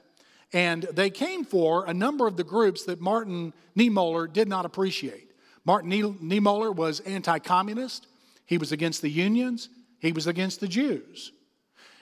And 0.54 0.84
they 0.84 1.10
came 1.10 1.44
for 1.44 1.86
a 1.86 1.94
number 1.94 2.28
of 2.28 2.38
the 2.38 2.44
groups 2.44 2.84
that 2.86 3.02
Martin 3.02 3.54
Niemöller 3.76 4.32
did 4.32 4.48
not 4.48 4.66
appreciate. 4.66 5.32
Martin 5.66 5.92
Niemöller 5.92 6.76
was 6.76 7.00
anti 7.02 7.40
communist, 7.40 8.08
he 8.46 8.58
was 8.58 8.72
against 8.72 9.02
the 9.02 9.10
unions, 9.10 9.70
he 10.00 10.12
was 10.12 10.28
against 10.28 10.60
the 10.60 10.68
Jews. 10.68 11.32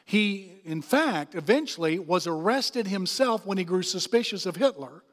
He, 0.04 0.60
in 0.66 0.82
fact, 0.82 1.36
eventually 1.36 1.98
was 1.98 2.28
arrested 2.28 2.88
himself 2.88 3.46
when 3.46 3.58
he 3.58 3.64
grew 3.64 3.84
suspicious 3.84 4.46
of 4.46 4.58
Hitler 4.58 5.04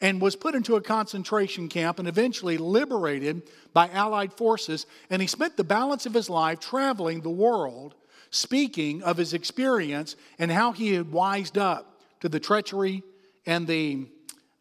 and 0.00 0.20
was 0.20 0.34
put 0.34 0.54
into 0.54 0.76
a 0.76 0.80
concentration 0.80 1.68
camp 1.68 1.98
and 1.98 2.08
eventually 2.08 2.56
liberated 2.56 3.42
by 3.72 3.88
Allied 3.90 4.32
forces. 4.32 4.86
And 5.10 5.20
he 5.20 5.28
spent 5.28 5.56
the 5.56 5.62
balance 5.62 6.06
of 6.06 6.14
his 6.14 6.30
life 6.30 6.58
traveling 6.58 7.20
the 7.20 7.30
world, 7.30 7.94
speaking 8.30 9.02
of 9.02 9.18
his 9.18 9.34
experience 9.34 10.16
and 10.38 10.50
how 10.50 10.72
he 10.72 10.94
had 10.94 11.12
wised 11.12 11.58
up 11.58 11.89
to 12.20 12.28
the 12.28 12.40
treachery 12.40 13.02
and 13.46 13.66
the, 13.66 14.06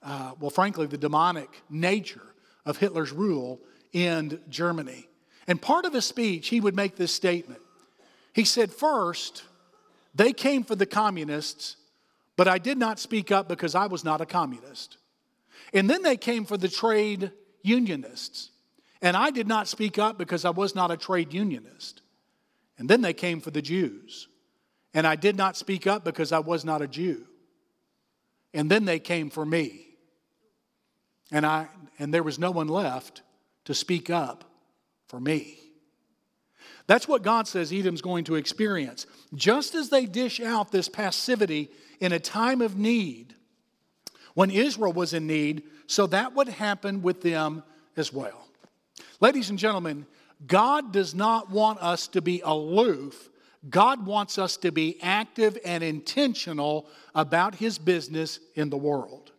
uh, 0.03 0.33
well, 0.39 0.49
frankly, 0.49 0.87
the 0.87 0.97
demonic 0.97 1.61
nature 1.69 2.33
of 2.65 2.77
Hitler's 2.77 3.11
rule 3.11 3.59
in 3.93 4.39
Germany. 4.49 5.07
And 5.47 5.61
part 5.61 5.85
of 5.85 5.93
his 5.93 6.05
speech, 6.05 6.49
he 6.49 6.61
would 6.61 6.75
make 6.75 6.95
this 6.95 7.13
statement 7.13 7.61
he 8.33 8.45
said, 8.45 8.71
First, 8.71 9.43
they 10.15 10.33
came 10.33 10.63
for 10.63 10.75
the 10.75 10.85
communists, 10.85 11.75
but 12.35 12.47
I 12.47 12.57
did 12.57 12.77
not 12.77 12.99
speak 12.99 13.31
up 13.31 13.47
because 13.47 13.75
I 13.75 13.87
was 13.87 14.03
not 14.03 14.21
a 14.21 14.25
communist. 14.25 14.97
And 15.73 15.89
then 15.89 16.03
they 16.03 16.17
came 16.17 16.45
for 16.45 16.57
the 16.57 16.69
trade 16.69 17.31
unionists, 17.61 18.51
and 19.01 19.15
I 19.15 19.29
did 19.31 19.47
not 19.47 19.67
speak 19.67 19.99
up 19.99 20.17
because 20.17 20.45
I 20.45 20.49
was 20.51 20.73
not 20.73 20.89
a 20.89 20.97
trade 20.97 21.33
unionist. 21.33 22.01
And 22.77 22.89
then 22.89 23.01
they 23.01 23.13
came 23.13 23.41
for 23.41 23.51
the 23.51 23.61
Jews, 23.61 24.27
and 24.93 25.05
I 25.05 25.15
did 25.15 25.35
not 25.35 25.57
speak 25.57 25.85
up 25.85 26.03
because 26.05 26.31
I 26.31 26.39
was 26.39 26.63
not 26.63 26.81
a 26.81 26.87
Jew. 26.87 27.25
And 28.53 28.69
then 28.69 28.85
they 28.85 28.99
came 28.99 29.29
for 29.29 29.45
me. 29.45 29.87
And 31.31 31.45
I 31.45 31.67
and 31.99 32.13
there 32.13 32.23
was 32.23 32.39
no 32.39 32.51
one 32.51 32.67
left 32.67 33.21
to 33.65 33.73
speak 33.73 34.09
up 34.09 34.45
for 35.07 35.19
me. 35.19 35.59
That's 36.87 37.07
what 37.07 37.21
God 37.21 37.47
says 37.47 37.71
Edom's 37.71 38.01
going 38.01 38.23
to 38.25 38.35
experience. 38.35 39.05
Just 39.35 39.75
as 39.75 39.89
they 39.89 40.05
dish 40.05 40.39
out 40.39 40.71
this 40.71 40.89
passivity 40.89 41.69
in 41.99 42.11
a 42.13 42.19
time 42.19 42.61
of 42.61 42.77
need, 42.77 43.35
when 44.33 44.49
Israel 44.49 44.93
was 44.93 45.13
in 45.13 45.27
need, 45.27 45.63
so 45.85 46.07
that 46.07 46.33
would 46.33 46.47
happen 46.47 47.01
with 47.01 47.21
them 47.21 47.61
as 47.95 48.11
well. 48.11 48.47
Ladies 49.19 49.49
and 49.49 49.59
gentlemen, 49.59 50.05
God 50.47 50.93
does 50.93 51.13
not 51.13 51.51
want 51.51 51.79
us 51.79 52.07
to 52.07 52.21
be 52.21 52.41
aloof. 52.43 53.29
God 53.67 54.05
wants 54.05 54.37
us 54.37 54.55
to 54.57 54.71
be 54.71 54.97
active 55.01 55.57
and 55.65 55.83
intentional 55.83 56.87
about 57.13 57.55
His 57.55 57.77
business 57.77 58.39
in 58.55 58.69
the 58.69 58.77
world. 58.77 59.31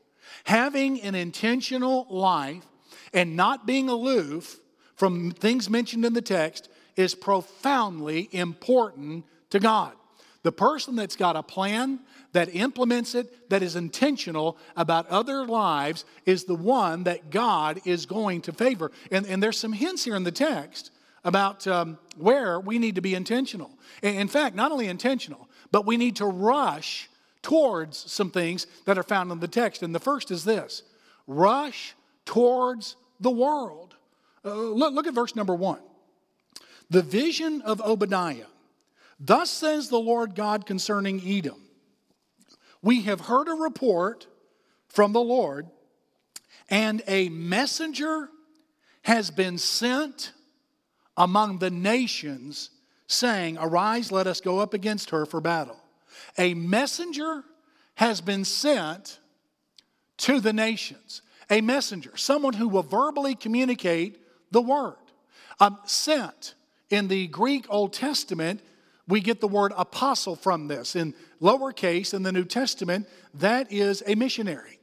Having 0.44 1.00
an 1.02 1.14
intentional 1.14 2.06
life 2.10 2.64
and 3.14 3.36
not 3.36 3.66
being 3.66 3.88
aloof 3.88 4.58
from 4.96 5.30
things 5.30 5.70
mentioned 5.70 6.04
in 6.04 6.12
the 6.12 6.22
text 6.22 6.68
is 6.96 7.14
profoundly 7.14 8.28
important 8.32 9.24
to 9.50 9.58
God. 9.58 9.92
The 10.42 10.52
person 10.52 10.96
that's 10.96 11.16
got 11.16 11.36
a 11.36 11.42
plan, 11.42 12.00
that 12.32 12.54
implements 12.54 13.14
it, 13.14 13.50
that 13.50 13.62
is 13.62 13.76
intentional 13.76 14.56
about 14.76 15.06
other 15.08 15.46
lives, 15.46 16.04
is 16.26 16.44
the 16.44 16.54
one 16.54 17.04
that 17.04 17.30
God 17.30 17.80
is 17.84 18.06
going 18.06 18.42
to 18.42 18.52
favor. 18.52 18.90
And, 19.10 19.26
and 19.26 19.42
there's 19.42 19.58
some 19.58 19.72
hints 19.72 20.04
here 20.04 20.16
in 20.16 20.24
the 20.24 20.32
text 20.32 20.90
about 21.24 21.66
um, 21.66 21.98
where 22.16 22.58
we 22.58 22.78
need 22.78 22.94
to 22.94 23.00
be 23.00 23.14
intentional. 23.14 23.70
In 24.02 24.28
fact, 24.28 24.56
not 24.56 24.72
only 24.72 24.86
intentional, 24.86 25.48
but 25.70 25.86
we 25.86 25.96
need 25.96 26.16
to 26.16 26.26
rush 26.26 27.08
towards 27.42 27.98
some 28.10 28.30
things 28.30 28.66
that 28.84 28.98
are 28.98 29.02
found 29.02 29.30
in 29.32 29.40
the 29.40 29.48
text. 29.48 29.82
And 29.82 29.94
the 29.94 30.00
first 30.00 30.30
is 30.30 30.44
this 30.44 30.82
rush 31.26 31.94
towards 32.24 32.96
the 33.20 33.30
world. 33.30 33.94
Uh, 34.44 34.54
look, 34.54 34.94
look 34.94 35.06
at 35.06 35.14
verse 35.14 35.36
number 35.36 35.54
one. 35.54 35.80
The 36.88 37.02
vision 37.02 37.62
of 37.62 37.80
Obadiah. 37.80 38.46
Thus 39.18 39.50
says 39.50 39.88
the 39.88 40.00
Lord 40.00 40.34
God 40.34 40.64
concerning 40.64 41.20
Edom 41.24 41.62
We 42.82 43.02
have 43.02 43.22
heard 43.22 43.48
a 43.48 43.52
report 43.52 44.26
from 44.88 45.12
the 45.12 45.20
Lord, 45.20 45.68
and 46.68 47.02
a 47.06 47.28
messenger 47.28 48.30
has 49.02 49.30
been 49.30 49.58
sent 49.58 50.32
among 51.20 51.58
the 51.58 51.70
nations, 51.70 52.70
saying, 53.06 53.58
Arise, 53.60 54.10
let 54.10 54.26
us 54.26 54.40
go 54.40 54.58
up 54.58 54.72
against 54.72 55.10
her 55.10 55.26
for 55.26 55.38
battle. 55.38 55.76
A 56.38 56.54
messenger 56.54 57.44
has 57.96 58.22
been 58.22 58.42
sent 58.42 59.18
to 60.16 60.40
the 60.40 60.54
nations. 60.54 61.20
A 61.50 61.60
messenger, 61.60 62.16
someone 62.16 62.54
who 62.54 62.68
will 62.68 62.82
verbally 62.82 63.34
communicate 63.34 64.18
the 64.50 64.62
word. 64.62 64.96
Um, 65.60 65.78
sent 65.84 66.54
in 66.88 67.08
the 67.08 67.26
Greek 67.26 67.66
Old 67.68 67.92
Testament, 67.92 68.62
we 69.06 69.20
get 69.20 69.42
the 69.42 69.48
word 69.48 69.74
apostle 69.76 70.36
from 70.36 70.68
this. 70.68 70.96
In 70.96 71.14
lowercase, 71.42 72.14
in 72.14 72.22
the 72.22 72.32
New 72.32 72.46
Testament, 72.46 73.06
that 73.34 73.70
is 73.70 74.02
a 74.06 74.14
missionary. 74.14 74.78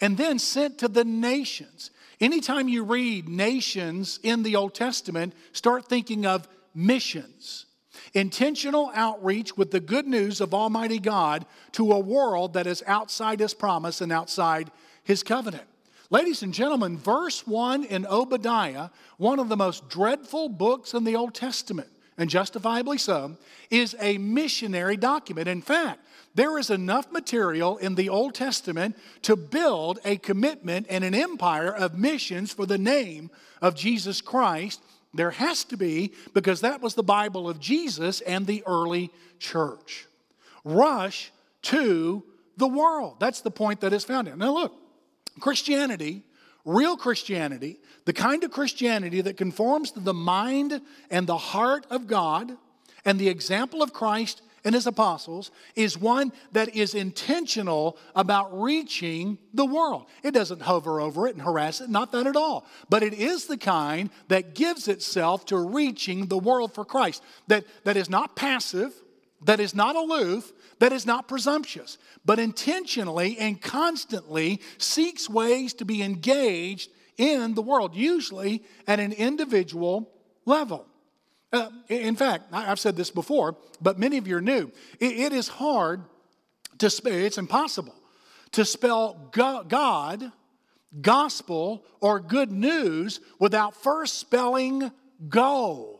And 0.00 0.16
then 0.16 0.38
sent 0.38 0.78
to 0.78 0.88
the 0.88 1.04
nations. 1.04 1.90
Anytime 2.22 2.68
you 2.68 2.84
read 2.84 3.28
nations 3.28 4.20
in 4.22 4.44
the 4.44 4.54
Old 4.54 4.74
Testament, 4.74 5.34
start 5.52 5.86
thinking 5.86 6.24
of 6.24 6.46
missions. 6.72 7.66
Intentional 8.14 8.92
outreach 8.94 9.56
with 9.56 9.72
the 9.72 9.80
good 9.80 10.06
news 10.06 10.40
of 10.40 10.54
Almighty 10.54 11.00
God 11.00 11.44
to 11.72 11.90
a 11.90 11.98
world 11.98 12.52
that 12.52 12.68
is 12.68 12.84
outside 12.86 13.40
His 13.40 13.54
promise 13.54 14.00
and 14.00 14.12
outside 14.12 14.70
His 15.02 15.24
covenant. 15.24 15.64
Ladies 16.10 16.44
and 16.44 16.54
gentlemen, 16.54 16.96
verse 16.96 17.44
1 17.44 17.82
in 17.82 18.06
Obadiah, 18.06 18.90
one 19.16 19.40
of 19.40 19.48
the 19.48 19.56
most 19.56 19.88
dreadful 19.88 20.48
books 20.48 20.94
in 20.94 21.02
the 21.02 21.16
Old 21.16 21.34
Testament, 21.34 21.88
and 22.16 22.30
justifiably 22.30 22.98
so, 22.98 23.36
is 23.68 23.96
a 23.98 24.16
missionary 24.18 24.96
document. 24.96 25.48
In 25.48 25.60
fact, 25.60 25.98
there 26.34 26.58
is 26.58 26.70
enough 26.70 27.10
material 27.12 27.76
in 27.76 27.94
the 27.94 28.08
Old 28.08 28.34
Testament 28.34 28.96
to 29.22 29.36
build 29.36 29.98
a 30.04 30.16
commitment 30.16 30.86
and 30.88 31.04
an 31.04 31.14
empire 31.14 31.74
of 31.74 31.98
missions 31.98 32.52
for 32.52 32.66
the 32.66 32.78
name 32.78 33.30
of 33.60 33.74
Jesus 33.74 34.20
Christ. 34.20 34.80
There 35.14 35.32
has 35.32 35.64
to 35.64 35.76
be, 35.76 36.12
because 36.32 36.62
that 36.62 36.80
was 36.80 36.94
the 36.94 37.02
Bible 37.02 37.48
of 37.48 37.60
Jesus 37.60 38.20
and 38.22 38.46
the 38.46 38.62
early 38.66 39.10
church. 39.38 40.06
Rush 40.64 41.30
to 41.62 42.24
the 42.56 42.68
world. 42.68 43.16
That's 43.20 43.42
the 43.42 43.50
point 43.50 43.80
that 43.80 43.92
is 43.92 44.04
found 44.04 44.28
in. 44.28 44.38
Now, 44.38 44.54
look, 44.54 44.74
Christianity 45.40 46.24
Real 46.64 46.96
Christianity, 46.96 47.80
the 48.04 48.12
kind 48.12 48.44
of 48.44 48.52
Christianity 48.52 49.20
that 49.20 49.36
conforms 49.36 49.90
to 49.92 50.00
the 50.00 50.14
mind 50.14 50.80
and 51.10 51.26
the 51.26 51.36
heart 51.36 51.86
of 51.90 52.06
God 52.06 52.56
and 53.04 53.18
the 53.18 53.28
example 53.28 53.82
of 53.82 53.92
Christ 53.92 54.42
and 54.64 54.74
his 54.74 54.86
apostles, 54.86 55.50
is 55.74 55.98
one 55.98 56.32
that 56.52 56.74
is 56.76 56.94
intentional 56.94 57.98
about 58.14 58.60
reaching 58.60 59.38
the 59.52 59.66
world. 59.66 60.06
It 60.22 60.32
doesn't 60.32 60.62
hover 60.62 61.00
over 61.00 61.26
it 61.26 61.34
and 61.34 61.42
harass 61.42 61.80
it, 61.80 61.90
not 61.90 62.12
that 62.12 62.26
at 62.26 62.36
all. 62.36 62.66
But 62.88 63.02
it 63.02 63.14
is 63.14 63.46
the 63.46 63.56
kind 63.56 64.10
that 64.28 64.54
gives 64.54 64.88
itself 64.88 65.46
to 65.46 65.56
reaching 65.56 66.26
the 66.26 66.38
world 66.38 66.74
for 66.74 66.84
Christ, 66.84 67.22
that, 67.48 67.64
that 67.84 67.96
is 67.96 68.08
not 68.08 68.36
passive, 68.36 68.92
that 69.44 69.60
is 69.60 69.74
not 69.74 69.96
aloof, 69.96 70.52
that 70.78 70.92
is 70.92 71.06
not 71.06 71.28
presumptuous, 71.28 71.98
but 72.24 72.38
intentionally 72.38 73.38
and 73.38 73.60
constantly 73.60 74.60
seeks 74.78 75.28
ways 75.28 75.74
to 75.74 75.84
be 75.84 76.02
engaged 76.02 76.90
in 77.16 77.54
the 77.54 77.62
world, 77.62 77.94
usually 77.94 78.62
at 78.86 79.00
an 79.00 79.12
individual 79.12 80.10
level. 80.44 80.86
Uh, 81.52 81.68
in 81.88 82.16
fact, 82.16 82.44
I've 82.52 82.80
said 82.80 82.96
this 82.96 83.10
before, 83.10 83.56
but 83.80 83.98
many 83.98 84.16
of 84.16 84.26
you 84.26 84.36
are 84.36 84.40
new. 84.40 84.72
it, 84.98 85.12
it 85.12 85.32
is 85.32 85.48
hard 85.48 86.02
to 86.78 86.88
spell, 86.88 87.12
it's 87.12 87.38
impossible 87.38 87.94
to 88.52 88.64
spell 88.64 89.28
God, 89.32 90.32
gospel, 91.00 91.84
or 92.00 92.20
good 92.20 92.52
news 92.52 93.20
without 93.38 93.74
first 93.74 94.18
spelling 94.18 94.90
go. 95.28 95.98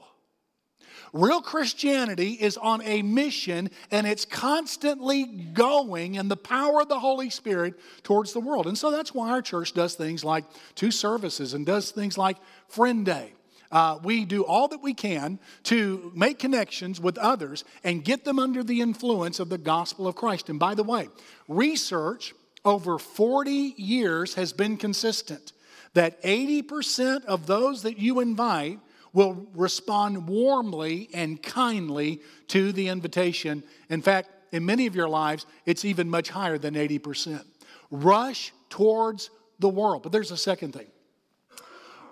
Real 1.13 1.43
Christianity 1.43 2.33
is 2.33 2.57
on 2.57 2.81
a 2.83 3.03
mission 3.03 3.71
and 3.91 4.07
it's 4.07 4.25
constantly 4.25 5.25
going 5.25 6.15
in 6.15 6.29
the 6.29 6.37
power 6.37 6.81
of 6.81 6.89
the 6.89 6.99
Holy 6.99 7.29
Spirit 7.29 7.75
towards 8.03 8.33
the 8.33 8.41
world. 8.41 8.67
And 8.67 8.79
so 8.79 8.91
that's 8.91 9.13
why 9.13 9.31
our 9.31 9.43
church 9.43 9.75
does 9.75 9.95
things 9.95 10.25
like 10.25 10.45
two 10.75 10.91
services 10.91 11.53
and 11.53 11.67
does 11.67 11.91
things 11.91 12.17
like 12.17 12.39
Friend 12.69 13.05
Day. 13.05 13.35
Uh, 13.73 13.99
we 14.05 14.27
do 14.27 14.45
all 14.45 14.69
that 14.69 14.83
we 14.83 14.93
can 14.93 15.39
to 15.65 16.13
make 16.15 16.39
connections 16.39 17.01
with 17.01 17.17
others 17.17 17.65
and 17.83 18.05
get 18.05 18.25
them 18.25 18.39
under 18.39 18.63
the 18.63 18.83
influence 18.83 19.41
of 19.41 19.49
the 19.49 19.59
gospel 19.59 20.07
of 20.07 20.15
Christ. 20.15 20.51
And 20.51 20.59
by 20.59 20.75
the 20.75 20.83
way, 20.83 21.09
research 21.49 22.35
over 22.65 22.99
40 22.99 23.75
years 23.79 24.35
has 24.35 24.53
been 24.53 24.77
consistent 24.77 25.53
that 25.95 26.23
80% 26.23 27.25
of 27.25 27.47
those 27.47 27.83
that 27.83 27.99
you 27.99 28.21
invite 28.21 28.79
will 29.13 29.47
respond 29.55 30.29
warmly 30.29 31.09
and 31.13 31.43
kindly 31.43 32.21
to 32.49 32.73
the 32.73 32.89
invitation. 32.89 33.63
In 33.91 34.03
fact, 34.03 34.31
in 34.53 34.65
many 34.65 34.87
of 34.87 34.95
your 34.95 35.09
lives, 35.09 35.47
it's 35.67 35.85
even 35.85 36.09
much 36.09 36.29
higher 36.29 36.59
than 36.59 36.75
80%. 36.75 37.45
Rush 37.91 38.53
towards 38.69 39.31
the 39.59 39.69
world. 39.69 40.03
But 40.03 40.13
there's 40.13 40.31
a 40.31 40.37
second 40.37 40.73
thing 40.73 40.89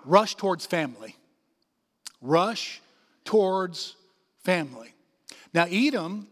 rush 0.03 0.33
towards 0.33 0.65
family. 0.65 1.15
Rush 2.21 2.81
towards 3.25 3.95
family. 4.43 4.93
Now, 5.53 5.65
Edom 5.69 6.27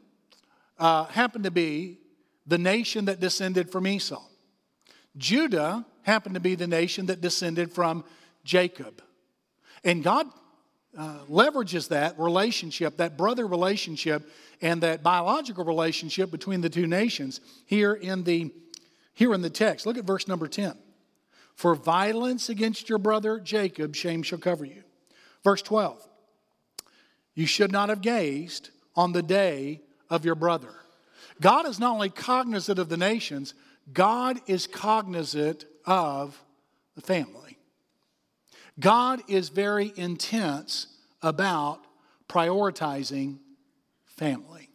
uh, 0.78 1.06
happened 1.06 1.44
to 1.44 1.52
be 1.52 1.98
the 2.48 2.58
nation 2.58 3.06
that 3.06 3.20
descended 3.20 3.72
from 3.72 3.86
Esau. 3.86 4.24
Judah 5.18 5.86
happened 6.04 6.36
to 6.36 6.40
be 6.40 6.56
the 6.56 6.68
nation 6.68 7.08
that 7.08 7.22
descended 7.22 7.72
from 7.72 8.04
Jacob. 8.44 9.02
And 9.84 10.04
God 10.04 10.28
uh, 10.98 11.20
leverages 11.30 11.90
that 11.90 12.20
relationship, 12.20 12.98
that 12.98 13.18
brother 13.18 13.46
relationship, 13.46 14.30
and 14.62 14.82
that 14.82 15.04
biological 15.04 15.64
relationship 15.64 16.32
between 16.32 16.62
the 16.62 16.70
two 16.70 16.88
nations 16.88 17.42
here 17.66 17.94
in 17.94 18.24
the 18.24 18.52
here 19.14 19.34
in 19.34 19.42
the 19.42 19.50
text. 19.50 19.86
Look 19.86 19.98
at 19.98 20.06
verse 20.06 20.30
number 20.30 20.48
10. 20.48 20.74
For 21.54 21.76
violence 21.76 22.48
against 22.48 22.88
your 22.88 23.00
brother 23.00 23.38
Jacob, 23.38 23.94
shame 23.94 24.24
shall 24.24 24.40
cover 24.40 24.64
you. 24.64 24.84
Verse 25.44 25.62
12. 25.62 26.06
You 27.36 27.46
should 27.46 27.72
not 27.72 27.90
have 27.90 28.02
gazed 28.02 28.70
on 28.96 29.14
the 29.14 29.24
day 29.24 29.82
of 30.10 30.26
your 30.26 30.36
brother. 30.36 30.74
God 31.40 31.66
is 31.68 31.80
not 31.80 31.94
only 31.94 32.10
cognizant 32.10 32.80
of 32.80 32.90
the 32.90 32.98
nations, 32.98 33.54
God 33.94 34.40
is 34.48 34.68
cognizant 34.68 35.66
of 35.86 36.42
the 36.96 37.02
family. 37.02 37.58
God 38.80 39.22
is 39.28 39.50
very 39.50 39.94
intense 39.96 40.88
about 41.22 41.80
prioritizing 42.28 43.40
family. 44.06 44.70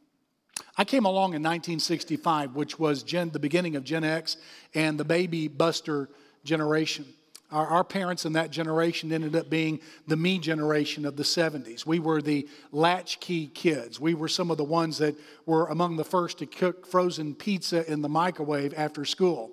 I 0.77 0.85
came 0.85 1.05
along 1.05 1.35
in 1.35 1.43
1965, 1.43 2.55
which 2.55 2.79
was 2.79 3.03
Gen, 3.03 3.31
the 3.31 3.39
beginning 3.39 3.77
of 3.77 3.85
Gen 3.85 4.05
X 4.05 4.37
and 4.75 4.99
the 4.99 5.05
baby 5.05 5.49
buster 5.49 6.09
generation. 6.45 7.07
Our, 7.55 7.67
our, 7.67 7.85
parents 7.85 8.25
in 8.25 8.33
that 8.35 8.51
generation 8.51 9.13
ended 9.13 9.37
up 9.37 9.49
being 9.49 9.81
the 10.07 10.17
me 10.17 10.39
generation 10.39 11.07
of 11.07 11.17
the 11.17 11.23
70s. 11.23 11.87
We 11.87 12.01
were 12.01 12.21
the 12.21 12.49
latchkey 12.73 13.47
kids. 13.49 14.01
We 14.01 14.15
were 14.15 14.29
some 14.29 14.51
of 14.51 14.57
the 14.57 14.65
ones 14.65 14.99
that 14.99 15.15
were 15.47 15.67
among 15.67 15.97
the 15.97 16.05
first 16.05 16.39
to 16.39 16.47
cook 16.47 16.87
frozen 16.87 17.35
pizza 17.35 17.91
in 17.91 18.03
the 18.03 18.09
microwave 18.09 18.75
after 18.77 19.05
school. 19.05 19.53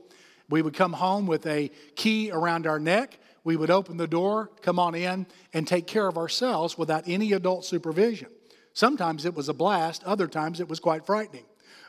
We 0.49 0.61
would 0.61 0.73
come 0.73 0.93
home 0.93 1.27
with 1.27 1.45
a 1.45 1.69
key 1.95 2.31
around 2.31 2.65
our 2.65 2.79
neck 2.79 3.19
we 3.43 3.55
would 3.55 3.71
open 3.71 3.97
the 3.97 4.07
door, 4.07 4.51
come 4.61 4.77
on 4.77 4.95
in, 4.95 5.25
and 5.53 5.67
take 5.67 5.87
care 5.87 6.07
of 6.07 6.17
ourselves 6.17 6.77
without 6.77 7.03
any 7.07 7.33
adult 7.33 7.65
supervision. 7.65 8.29
Sometimes 8.73 9.25
it 9.25 9.33
was 9.33 9.49
a 9.49 9.53
blast, 9.53 10.03
other 10.03 10.27
times 10.27 10.59
it 10.59 10.69
was 10.69 10.79
quite 10.79 11.05
frightening. 11.05 11.45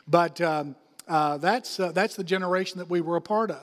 But 0.07 0.41
um, 0.41 0.75
uh, 1.07 1.37
that's, 1.37 1.79
uh, 1.79 1.91
that's 1.91 2.15
the 2.15 2.23
generation 2.23 2.79
that 2.79 2.89
we 2.89 3.01
were 3.01 3.15
a 3.15 3.21
part 3.21 3.51
of. 3.51 3.61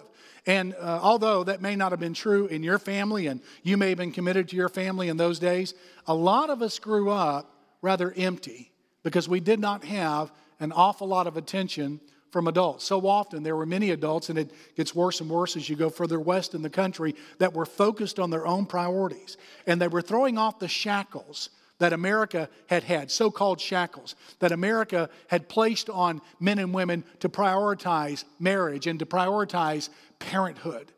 And 0.51 0.75
uh, 0.75 0.99
although 1.01 1.45
that 1.45 1.63
may 1.63 1.77
not 1.77 1.93
have 1.93 2.01
been 2.01 2.13
true 2.13 2.49
in 2.49 2.65
your 2.65 2.81
family, 2.81 3.29
and 3.29 3.41
you 3.63 3.77
may 3.77 3.91
have 3.91 3.99
been 3.99 4.11
committed 4.11 4.49
to 4.49 4.57
your 4.57 4.69
family 4.69 5.09
in 5.09 5.17
those 5.17 5.39
days, 5.39 5.75
a 6.09 6.15
lot 6.15 6.51
of 6.51 6.61
us 6.61 6.81
grew 6.81 7.09
up 7.09 7.55
rather 7.83 8.13
empty 8.17 8.73
because 9.05 9.29
we 9.29 9.39
did 9.39 9.61
not 9.61 9.85
have 9.85 10.33
an 10.59 10.73
awful 10.73 11.07
lot 11.07 11.29
of 11.29 11.37
attention 11.37 12.01
from 12.33 12.49
adults. 12.49 12.85
So 12.85 13.07
often 13.07 13.45
there 13.45 13.55
were 13.55 13.65
many 13.65 13.91
adults, 13.91 14.29
and 14.29 14.37
it 14.41 14.51
gets 14.77 14.93
worse 14.93 15.21
and 15.21 15.31
worse 15.31 15.57
as 15.57 15.69
you 15.69 15.77
go 15.77 15.89
further 15.89 16.19
west 16.19 16.53
in 16.53 16.63
the 16.63 16.69
country, 16.69 17.15
that 17.39 17.55
were 17.55 17.65
focused 17.65 18.19
on 18.19 18.31
their 18.31 18.45
own 18.45 18.67
priorities. 18.67 19.37
And 19.69 19.81
they 19.81 19.87
were 19.87 20.03
throwing 20.03 20.37
off 20.37 20.59
the 20.59 20.67
shackles 20.67 21.51
that 21.81 21.93
America 21.93 22.49
had 22.69 22.85
had, 22.85 23.11
so 23.11 23.31
called 23.31 23.61
shackles, 23.61 24.15
that 24.39 24.53
America 24.53 25.11
had 25.29 25.49
placed 25.49 25.91
on 25.91 26.21
men 26.39 26.59
and 26.59 26.73
women 26.73 27.03
to 27.19 27.29
prioritize 27.29 28.25
marriage 28.39 28.87
and 28.87 28.99
to 28.99 29.07
prioritize 29.07 29.89
parenthood. 30.19 30.93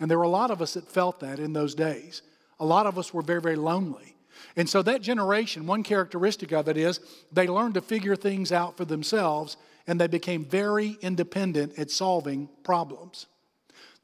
And 0.00 0.10
there 0.10 0.16
were 0.16 0.24
a 0.24 0.28
lot 0.28 0.50
of 0.50 0.62
us 0.62 0.74
that 0.74 0.88
felt 0.88 1.20
that 1.20 1.40
in 1.40 1.52
those 1.52 1.74
days. 1.74 2.22
A 2.60 2.64
lot 2.64 2.86
of 2.86 2.98
us 2.98 3.12
were 3.12 3.22
very, 3.22 3.40
very 3.40 3.56
lonely. 3.56 4.16
And 4.56 4.68
so 4.68 4.80
that 4.82 5.02
generation, 5.02 5.66
one 5.66 5.82
characteristic 5.82 6.52
of 6.52 6.68
it 6.68 6.76
is 6.76 7.00
they 7.32 7.48
learned 7.48 7.74
to 7.74 7.80
figure 7.80 8.16
things 8.16 8.52
out 8.52 8.76
for 8.76 8.84
themselves 8.84 9.56
and 9.88 10.00
they 10.00 10.06
became 10.06 10.44
very 10.44 10.96
independent 11.00 11.78
at 11.78 11.90
solving 11.90 12.48
problems. 12.62 13.26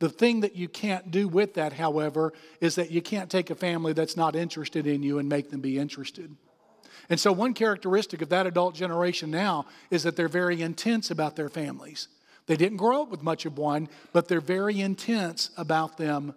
The 0.01 0.09
thing 0.09 0.41
that 0.41 0.57
you 0.57 0.69
can't 0.69 1.11
do 1.11 1.29
with 1.29 1.55
that, 1.55 1.75
however, 1.75 2.33
is 2.61 2.75
that 2.75 2.91
you 2.91 3.01
can't 3.01 3.31
take 3.31 3.51
a 3.51 3.55
family 3.55 3.93
that's 3.93 4.17
not 4.17 4.35
interested 4.35 4.87
in 4.87 5.03
you 5.03 5.19
and 5.19 5.29
make 5.29 5.51
them 5.51 5.61
be 5.61 5.79
interested. 5.79 6.35
And 7.09 7.21
so, 7.21 7.33
one 7.33 7.55
characteristic 7.55 8.23
of 8.23 8.31
that 8.31 8.47
adult 8.47 8.75
generation 8.75 9.31
now 9.31 9.67
is 9.91 10.03
that 10.03 10.17
they're 10.17 10.29
very 10.29 10.63
intense 10.63 11.11
about 11.11 11.37
their 11.37 11.49
families. 11.49 12.09
They 12.47 12.57
didn't 12.57 12.79
grow 12.79 13.03
up 13.03 13.11
with 13.11 13.23
much 13.23 13.47
of 13.47 13.57
one, 13.57 13.89
but 14.13 14.29
they're 14.29 14.41
very 14.41 14.81
intense 14.81 15.51
about 15.57 15.97
them 15.97 16.35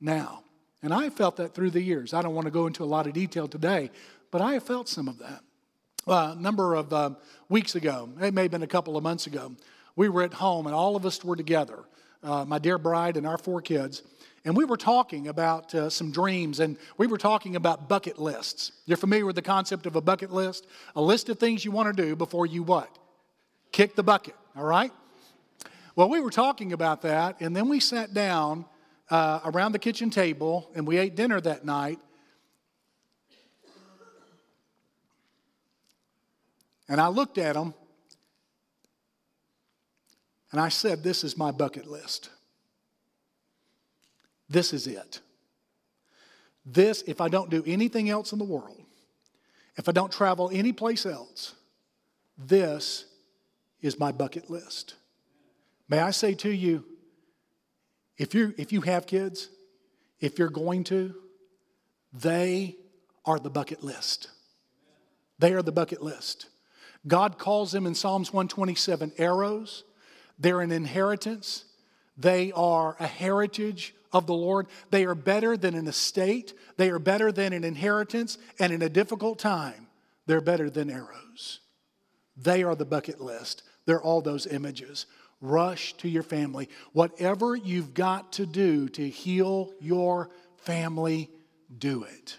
now. 0.00 0.44
And 0.82 0.94
I 0.94 1.10
felt 1.10 1.36
that 1.36 1.54
through 1.54 1.70
the 1.70 1.82
years. 1.82 2.14
I 2.14 2.22
don't 2.22 2.34
want 2.34 2.46
to 2.46 2.50
go 2.50 2.66
into 2.66 2.82
a 2.82 2.86
lot 2.86 3.06
of 3.06 3.12
detail 3.12 3.48
today, 3.48 3.90
but 4.30 4.40
I 4.40 4.54
have 4.54 4.62
felt 4.62 4.88
some 4.88 5.08
of 5.08 5.18
that 5.18 5.42
a 6.06 6.34
number 6.38 6.74
of 6.74 6.92
uh, 6.92 7.10
weeks 7.48 7.74
ago, 7.74 8.08
it 8.20 8.34
may 8.34 8.42
have 8.42 8.50
been 8.50 8.62
a 8.62 8.68
couple 8.68 8.96
of 8.96 9.02
months 9.02 9.26
ago, 9.26 9.52
we 9.96 10.08
were 10.08 10.22
at 10.22 10.34
home 10.34 10.66
and 10.66 10.74
all 10.74 10.96
of 10.96 11.04
us 11.04 11.22
were 11.24 11.36
together, 11.36 11.84
uh, 12.22 12.44
my 12.44 12.58
dear 12.58 12.78
bride 12.78 13.16
and 13.16 13.26
our 13.26 13.38
four 13.38 13.60
kids, 13.60 14.02
and 14.44 14.56
we 14.56 14.64
were 14.64 14.76
talking 14.76 15.28
about 15.28 15.74
uh, 15.74 15.90
some 15.90 16.10
dreams 16.10 16.60
and 16.60 16.78
we 16.96 17.06
were 17.06 17.18
talking 17.18 17.56
about 17.56 17.88
bucket 17.88 18.18
lists. 18.18 18.72
You're 18.86 18.96
familiar 18.96 19.26
with 19.26 19.36
the 19.36 19.42
concept 19.42 19.86
of 19.86 19.96
a 19.96 20.00
bucket 20.00 20.32
list? 20.32 20.66
A 20.96 21.02
list 21.02 21.28
of 21.28 21.38
things 21.38 21.64
you 21.64 21.70
want 21.70 21.94
to 21.94 22.02
do 22.02 22.16
before 22.16 22.46
you 22.46 22.62
what? 22.62 22.88
Kick 23.70 23.96
the 23.96 24.02
bucket, 24.02 24.34
all 24.56 24.64
right? 24.64 24.92
Well, 25.94 26.08
we 26.08 26.20
were 26.20 26.30
talking 26.30 26.72
about 26.72 27.02
that, 27.02 27.36
and 27.40 27.54
then 27.54 27.68
we 27.68 27.80
sat 27.80 28.14
down 28.14 28.64
uh, 29.10 29.40
around 29.44 29.72
the 29.72 29.78
kitchen 29.78 30.08
table 30.08 30.70
and 30.74 30.86
we 30.86 30.96
ate 30.96 31.16
dinner 31.16 31.40
that 31.40 31.64
night. 31.64 31.98
And 36.88 37.00
I 37.00 37.08
looked 37.08 37.38
at 37.38 37.54
them 37.54 37.74
and 40.52 40.60
I 40.60 40.68
said, 40.68 41.02
This 41.02 41.24
is 41.24 41.36
my 41.36 41.50
bucket 41.50 41.86
list. 41.86 42.30
This 44.48 44.72
is 44.72 44.86
it. 44.86 45.20
This, 46.66 47.02
if 47.06 47.20
I 47.20 47.28
don't 47.28 47.50
do 47.50 47.62
anything 47.66 48.10
else 48.10 48.32
in 48.32 48.38
the 48.38 48.44
world, 48.44 48.82
if 49.76 49.88
I 49.88 49.92
don't 49.92 50.12
travel 50.12 50.50
anyplace 50.52 51.06
else, 51.06 51.54
this 52.36 53.06
is 53.80 53.98
my 53.98 54.12
bucket 54.12 54.50
list. 54.50 54.94
May 55.88 56.00
I 56.00 56.10
say 56.10 56.34
to 56.34 56.50
you, 56.50 56.84
if 58.18 58.34
you, 58.34 58.54
if 58.58 58.72
you 58.72 58.82
have 58.82 59.06
kids, 59.06 59.48
if 60.20 60.38
you're 60.38 60.50
going 60.50 60.84
to, 60.84 61.14
they 62.12 62.76
are 63.24 63.38
the 63.38 63.50
bucket 63.50 63.82
list. 63.82 64.28
They 65.38 65.52
are 65.52 65.62
the 65.62 65.72
bucket 65.72 66.02
list. 66.02 66.48
God 67.06 67.38
calls 67.38 67.72
them 67.72 67.86
in 67.86 67.94
Psalms 67.94 68.32
127 68.32 69.12
arrows. 69.16 69.84
They're 70.40 70.62
an 70.62 70.72
inheritance. 70.72 71.64
They 72.16 72.50
are 72.52 72.96
a 72.98 73.06
heritage 73.06 73.94
of 74.12 74.26
the 74.26 74.34
Lord. 74.34 74.66
They 74.90 75.04
are 75.04 75.14
better 75.14 75.56
than 75.56 75.74
an 75.74 75.86
estate. 75.86 76.54
They 76.76 76.90
are 76.90 76.98
better 76.98 77.30
than 77.30 77.52
an 77.52 77.62
inheritance. 77.62 78.38
And 78.58 78.72
in 78.72 78.82
a 78.82 78.88
difficult 78.88 79.38
time, 79.38 79.86
they're 80.26 80.40
better 80.40 80.70
than 80.70 80.90
arrows. 80.90 81.60
They 82.36 82.62
are 82.62 82.74
the 82.74 82.84
bucket 82.84 83.20
list. 83.20 83.62
They're 83.86 84.02
all 84.02 84.20
those 84.20 84.46
images. 84.46 85.06
Rush 85.40 85.94
to 85.98 86.08
your 86.08 86.22
family. 86.22 86.68
Whatever 86.92 87.56
you've 87.56 87.94
got 87.94 88.32
to 88.34 88.46
do 88.46 88.88
to 88.90 89.08
heal 89.08 89.72
your 89.80 90.30
family, 90.56 91.30
do 91.78 92.04
it. 92.04 92.38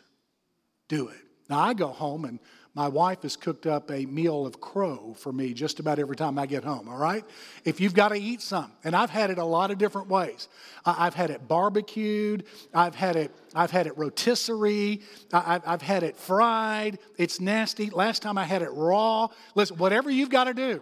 Do 0.87 1.07
it. 1.07 1.17
Now, 1.49 1.59
I 1.59 1.73
go 1.73 1.87
home 1.87 2.25
and 2.25 2.39
my 2.73 2.87
wife 2.87 3.23
has 3.23 3.35
cooked 3.35 3.67
up 3.67 3.91
a 3.91 4.05
meal 4.05 4.45
of 4.45 4.61
crow 4.61 5.13
for 5.17 5.33
me 5.33 5.53
just 5.53 5.81
about 5.81 5.99
every 5.99 6.15
time 6.15 6.39
I 6.39 6.45
get 6.45 6.63
home, 6.63 6.87
all 6.87 6.97
right? 6.97 7.25
If 7.65 7.81
you've 7.81 7.93
got 7.93 8.09
to 8.09 8.15
eat 8.15 8.41
some, 8.41 8.71
and 8.85 8.95
I've 8.95 9.09
had 9.09 9.29
it 9.29 9.37
a 9.37 9.43
lot 9.43 9.71
of 9.71 9.77
different 9.77 10.07
ways. 10.07 10.47
I've 10.85 11.13
had 11.13 11.31
it 11.31 11.49
barbecued, 11.49 12.45
I've 12.73 12.95
had 12.95 13.17
it, 13.17 13.35
I've 13.53 13.71
had 13.71 13.87
it 13.87 13.97
rotisserie, 13.97 15.01
I've 15.33 15.81
had 15.81 16.03
it 16.03 16.15
fried. 16.15 16.99
It's 17.17 17.41
nasty. 17.41 17.89
Last 17.89 18.21
time 18.21 18.37
I 18.37 18.45
had 18.45 18.61
it 18.61 18.71
raw. 18.71 19.27
Listen, 19.53 19.77
whatever 19.77 20.09
you've 20.09 20.29
got 20.29 20.45
to 20.45 20.53
do, 20.53 20.81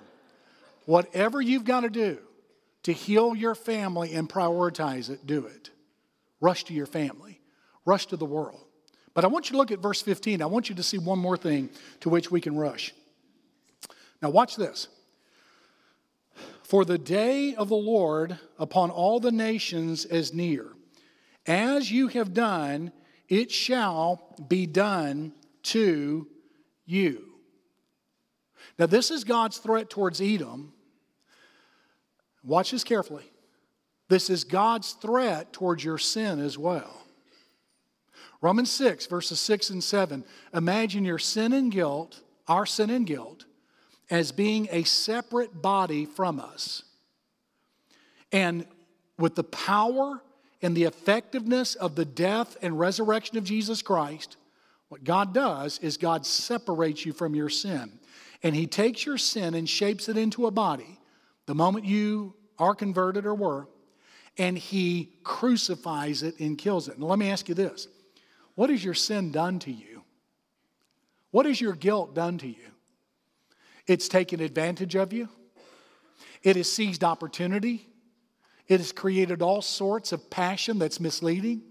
whatever 0.86 1.42
you've 1.42 1.66
got 1.66 1.82
to 1.82 1.90
do 1.90 2.20
to 2.84 2.94
heal 2.94 3.36
your 3.36 3.56
family 3.56 4.14
and 4.14 4.30
prioritize 4.30 5.10
it, 5.10 5.26
do 5.26 5.48
it. 5.48 5.72
Rush 6.40 6.66
to 6.66 6.74
your 6.74 6.86
family, 6.86 7.42
rush 7.84 8.06
to 8.08 8.16
the 8.16 8.26
world. 8.26 8.69
But 9.14 9.24
I 9.24 9.28
want 9.28 9.50
you 9.50 9.54
to 9.54 9.58
look 9.58 9.72
at 9.72 9.80
verse 9.80 10.02
15. 10.02 10.42
I 10.42 10.46
want 10.46 10.70
you 10.70 10.76
to 10.76 10.84
see 10.84 10.98
one 10.98 11.20
more 11.20 11.38
thing 11.38 11.70
to 12.02 12.10
which 12.10 12.32
we 12.32 12.42
can 12.42 12.56
rush. 12.56 12.94
Now, 14.22 14.30
watch 14.30 14.56
this. 14.56 14.88
For 16.64 16.86
the 16.86 16.98
day 16.98 17.56
of 17.56 17.70
the 17.70 17.76
Lord 17.76 18.38
upon 18.60 18.92
all 18.92 19.20
the 19.20 19.32
nations 19.32 20.06
is 20.06 20.34
near. 20.34 20.68
As 21.48 21.92
you 21.92 22.10
have 22.10 22.34
done, 22.34 22.92
it 23.28 23.52
shall 23.52 24.36
be 24.48 24.66
done 24.68 25.34
to 25.64 26.28
you. 26.86 27.26
Now, 28.78 28.86
this 28.86 29.10
is 29.10 29.24
God's 29.24 29.58
threat 29.58 29.90
towards 29.90 30.22
Edom. 30.22 30.74
Watch 32.44 32.72
this 32.72 32.84
carefully. 32.84 33.26
This 34.08 34.30
is 34.30 34.44
God's 34.44 34.94
threat 34.94 35.54
towards 35.54 35.84
your 35.84 35.98
sin 35.98 36.40
as 36.40 36.58
well. 36.58 36.99
Romans 38.42 38.72
6, 38.72 39.08
verses 39.08 39.40
6 39.40 39.70
and 39.72 39.84
7. 39.84 40.24
Imagine 40.54 41.04
your 41.04 41.20
sin 41.20 41.54
and 41.54 41.72
guilt, 41.72 42.22
our 42.48 42.66
sin 42.66 42.90
and 42.90 43.06
guilt, 43.06 43.46
as 44.10 44.32
being 44.32 44.68
a 44.72 44.84
separate 44.84 45.62
body 45.62 46.06
from 46.06 46.40
us. 46.40 46.84
And 48.32 48.66
with 49.18 49.36
the 49.36 49.44
power 49.44 50.22
and 50.62 50.76
the 50.76 50.86
effectiveness 50.86 51.76
of 51.76 51.96
the 51.96 52.06
death 52.06 52.58
and 52.62 52.80
resurrection 52.80 53.38
of 53.38 53.44
Jesus 53.44 53.82
Christ, 53.82 54.38
what 54.88 55.04
God 55.04 55.34
does 55.34 55.80
is 55.80 55.98
God 55.98 56.26
separates 56.26 57.06
you 57.06 57.14
from 57.14 57.36
your 57.36 57.50
sin. 57.50 58.00
And 58.42 58.56
He 58.56 58.68
takes 58.68 59.06
your 59.06 59.18
sin 59.18 59.54
and 59.54 59.68
shapes 59.68 60.10
it 60.10 60.18
into 60.18 60.48
a 60.48 60.52
body 60.52 61.00
the 61.46 61.56
moment 61.56 61.86
you 61.86 62.36
are 62.58 62.76
converted 62.76 63.26
or 63.26 63.36
were, 63.36 63.68
and 64.38 64.58
He 64.58 65.12
crucifies 65.24 66.24
it 66.24 66.40
and 66.40 66.58
kills 66.58 66.88
it. 66.88 67.00
Now, 67.00 67.08
let 67.08 67.20
me 67.20 67.30
ask 67.30 67.50
you 67.50 67.56
this 67.56 67.88
what 68.60 68.70
has 68.70 68.84
your 68.84 68.94
sin 68.94 69.32
done 69.32 69.58
to 69.60 69.72
you? 69.72 70.04
What 71.32 71.46
has 71.46 71.62
your 71.62 71.72
guilt 71.72 72.14
done 72.14 72.38
to 72.40 72.48
you? 72.48 72.72
It's 73.88 74.10
taken 74.10 74.42
advantage 74.42 74.96
of 74.96 75.14
you. 75.14 75.30
It 76.44 76.58
has 76.58 76.70
seized 76.70 77.06
opportunity. 77.06 77.88
It 78.68 78.82
has 78.82 78.92
created 78.92 79.42
all 79.42 79.62
sorts 79.62 80.12
of 80.12 80.30
passion 80.30 80.78
that's 80.78 81.00
misleading. 81.00 81.62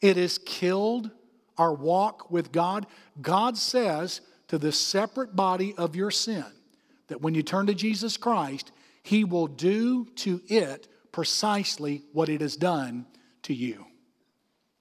It 0.00 0.16
has 0.16 0.38
killed 0.38 1.08
our 1.56 1.72
walk 1.72 2.32
with 2.32 2.50
God. 2.50 2.88
God 3.20 3.56
says 3.56 4.22
to 4.48 4.58
the 4.58 4.72
separate 4.72 5.36
body 5.36 5.72
of 5.78 5.94
your 5.94 6.10
sin 6.10 6.46
that 7.06 7.22
when 7.22 7.36
you 7.36 7.44
turn 7.44 7.66
to 7.68 7.74
Jesus 7.74 8.16
Christ, 8.16 8.72
He 9.04 9.22
will 9.22 9.46
do 9.46 10.06
to 10.16 10.40
it 10.48 10.88
precisely 11.12 12.02
what 12.12 12.28
it 12.28 12.40
has 12.40 12.56
done 12.56 13.06
to 13.42 13.54
you. 13.54 13.86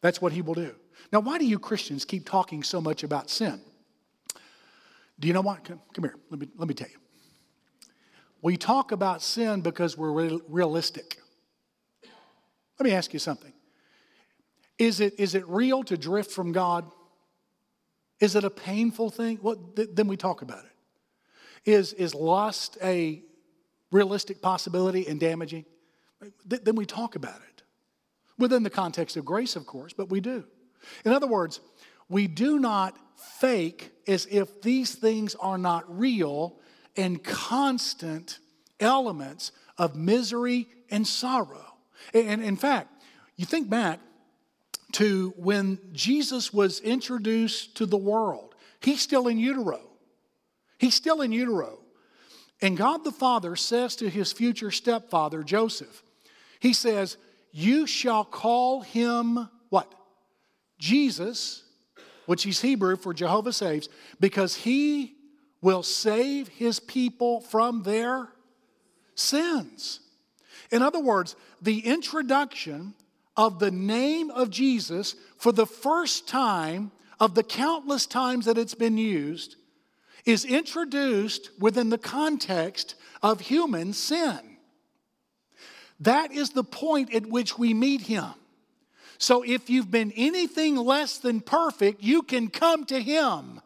That's 0.01 0.19
what 0.19 0.33
He 0.33 0.41
will 0.41 0.55
do. 0.55 0.73
Now, 1.11 1.19
why 1.19 1.37
do 1.37 1.45
you 1.45 1.59
Christians 1.59 2.05
keep 2.05 2.27
talking 2.27 2.63
so 2.63 2.79
much 2.79 3.03
about 3.03 3.29
sin? 3.29 3.61
Do 5.19 5.27
you 5.27 5.33
know 5.33 5.41
what? 5.41 5.63
Come, 5.63 5.81
come 5.93 6.05
here, 6.05 6.15
let 6.29 6.39
me, 6.39 6.47
let 6.57 6.67
me 6.67 6.73
tell 6.73 6.87
you. 6.89 6.97
We 8.41 8.57
talk 8.57 8.91
about 8.91 9.21
sin 9.21 9.61
because 9.61 9.97
we're 9.97 10.11
re- 10.11 10.41
realistic. 10.47 11.19
Let 12.79 12.85
me 12.85 12.91
ask 12.93 13.13
you 13.13 13.19
something. 13.19 13.53
Is 14.79 14.99
it, 14.99 15.19
is 15.19 15.35
it 15.35 15.47
real 15.47 15.83
to 15.83 15.97
drift 15.97 16.31
from 16.31 16.51
God? 16.51 16.89
Is 18.19 18.35
it 18.35 18.43
a 18.43 18.49
painful 18.49 19.11
thing? 19.11 19.37
Well, 19.41 19.57
th- 19.75 19.89
then 19.93 20.07
we 20.07 20.17
talk 20.17 20.41
about 20.41 20.63
it. 20.65 21.69
Is, 21.69 21.93
is 21.93 22.15
lust 22.15 22.79
a 22.81 23.21
realistic 23.91 24.41
possibility 24.41 25.07
and 25.07 25.19
damaging? 25.19 25.65
Th- 26.49 26.63
then 26.63 26.75
we 26.75 26.87
talk 26.87 27.15
about 27.15 27.41
it. 27.49 27.61
Within 28.39 28.63
the 28.63 28.71
context 28.71 29.17
of 29.17 29.25
grace, 29.25 29.55
of 29.55 29.67
course, 29.67 29.93
but 29.93 30.09
we 30.09 30.19
do. 30.19 30.45
In 31.05 31.11
other 31.11 31.27
words, 31.27 31.59
we 32.09 32.27
do 32.27 32.59
not 32.59 32.97
fake 33.39 33.91
as 34.07 34.27
if 34.29 34.61
these 34.61 34.95
things 34.95 35.35
are 35.35 35.57
not 35.57 35.85
real 35.97 36.59
and 36.97 37.23
constant 37.23 38.39
elements 38.79 39.51
of 39.77 39.95
misery 39.95 40.67
and 40.89 41.07
sorrow. 41.07 41.65
And 42.13 42.43
in 42.43 42.57
fact, 42.57 42.89
you 43.35 43.45
think 43.45 43.69
back 43.69 43.99
to 44.93 45.33
when 45.37 45.79
Jesus 45.93 46.53
was 46.53 46.79
introduced 46.81 47.75
to 47.77 47.85
the 47.85 47.97
world, 47.97 48.55
he's 48.81 49.01
still 49.01 49.27
in 49.27 49.37
utero. 49.37 49.79
He's 50.77 50.95
still 50.95 51.21
in 51.21 51.31
utero. 51.31 51.79
And 52.61 52.77
God 52.77 53.03
the 53.03 53.11
Father 53.11 53.55
says 53.55 53.95
to 53.97 54.09
his 54.09 54.31
future 54.31 54.71
stepfather, 54.71 55.43
Joseph, 55.43 56.03
He 56.59 56.73
says, 56.73 57.17
You 57.51 57.87
shall 57.87 58.23
call 58.23 58.81
him 58.81 59.49
what? 59.69 59.91
Jesus, 60.81 61.63
which 62.25 62.45
is 62.45 62.59
Hebrew 62.59 62.97
for 62.97 63.13
Jehovah 63.13 63.53
saves, 63.53 63.87
because 64.19 64.55
he 64.55 65.15
will 65.61 65.83
save 65.83 66.47
his 66.47 66.79
people 66.79 67.39
from 67.39 67.83
their 67.83 68.29
sins. 69.13 69.99
In 70.71 70.81
other 70.81 70.99
words, 70.99 71.35
the 71.61 71.79
introduction 71.85 72.95
of 73.37 73.59
the 73.59 73.69
name 73.69 74.31
of 74.31 74.49
Jesus 74.49 75.15
for 75.37 75.51
the 75.51 75.67
first 75.67 76.27
time 76.27 76.91
of 77.19 77.35
the 77.35 77.43
countless 77.43 78.07
times 78.07 78.45
that 78.45 78.57
it's 78.57 78.73
been 78.73 78.97
used 78.97 79.57
is 80.25 80.43
introduced 80.45 81.51
within 81.59 81.89
the 81.89 81.97
context 81.97 82.95
of 83.21 83.39
human 83.39 83.93
sin. 83.93 84.39
That 85.99 86.31
is 86.31 86.49
the 86.49 86.63
point 86.63 87.13
at 87.13 87.27
which 87.27 87.59
we 87.59 87.75
meet 87.75 88.01
him. 88.01 88.33
So 89.21 89.43
if 89.43 89.69
you've 89.69 89.91
been 89.91 90.11
anything 90.15 90.75
less 90.75 91.19
than 91.19 91.41
perfect, 91.41 92.01
you 92.01 92.23
can 92.23 92.47
come 92.47 92.85
to 92.85 92.99
Him. 92.99 93.61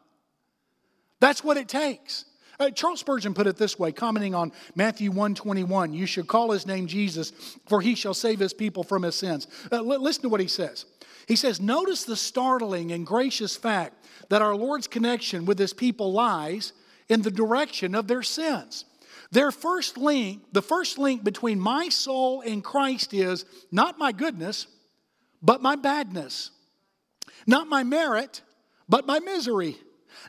That's 1.22 1.46
what 1.46 1.56
it 1.56 1.70
takes. 1.70 2.26
Uh, 2.60 2.72
Charles 2.72 3.00
Spurgeon 3.00 3.34
put 3.34 3.48
it 3.48 3.56
this 3.56 3.80
way, 3.80 3.94
commenting 3.94 4.36
on 4.36 4.52
Matthew 4.76 5.12
121, 5.12 5.94
you 5.94 6.06
should 6.06 6.28
call 6.28 6.52
his 6.52 6.66
name 6.66 6.88
Jesus, 6.88 7.32
for 7.68 7.80
he 7.80 7.96
shall 7.96 8.14
save 8.14 8.40
his 8.40 8.54
people 8.54 8.84
from 8.84 9.04
his 9.04 9.16
sins. 9.16 9.48
Uh, 9.72 9.78
l- 9.78 10.02
listen 10.02 10.24
to 10.24 10.30
what 10.30 10.42
he 10.42 10.48
says. 10.48 10.86
He 11.26 11.38
says, 11.38 11.62
Notice 11.62 12.04
the 12.04 12.18
startling 12.18 12.92
and 12.92 13.08
gracious 13.08 13.56
fact 13.56 14.06
that 14.28 14.42
our 14.42 14.56
Lord's 14.56 14.88
connection 14.88 15.46
with 15.46 15.58
his 15.58 15.74
people 15.74 16.12
lies 16.12 16.74
in 17.08 17.22
the 17.22 17.32
direction 17.32 17.96
of 17.96 18.08
their 18.08 18.24
sins. 18.24 18.84
Their 19.32 19.52
first 19.52 19.98
link, 19.98 20.44
the 20.52 20.62
first 20.62 20.98
link 20.98 21.24
between 21.24 21.62
my 21.62 21.88
soul 21.88 22.42
and 22.42 22.62
Christ 22.62 23.14
is 23.14 23.46
not 23.72 23.98
my 23.98 24.12
goodness, 24.12 24.68
but 25.46 25.62
my 25.62 25.76
badness. 25.76 26.50
Not 27.46 27.68
my 27.68 27.84
merit, 27.84 28.42
but 28.90 29.06
my 29.06 29.20
misery. 29.20 29.78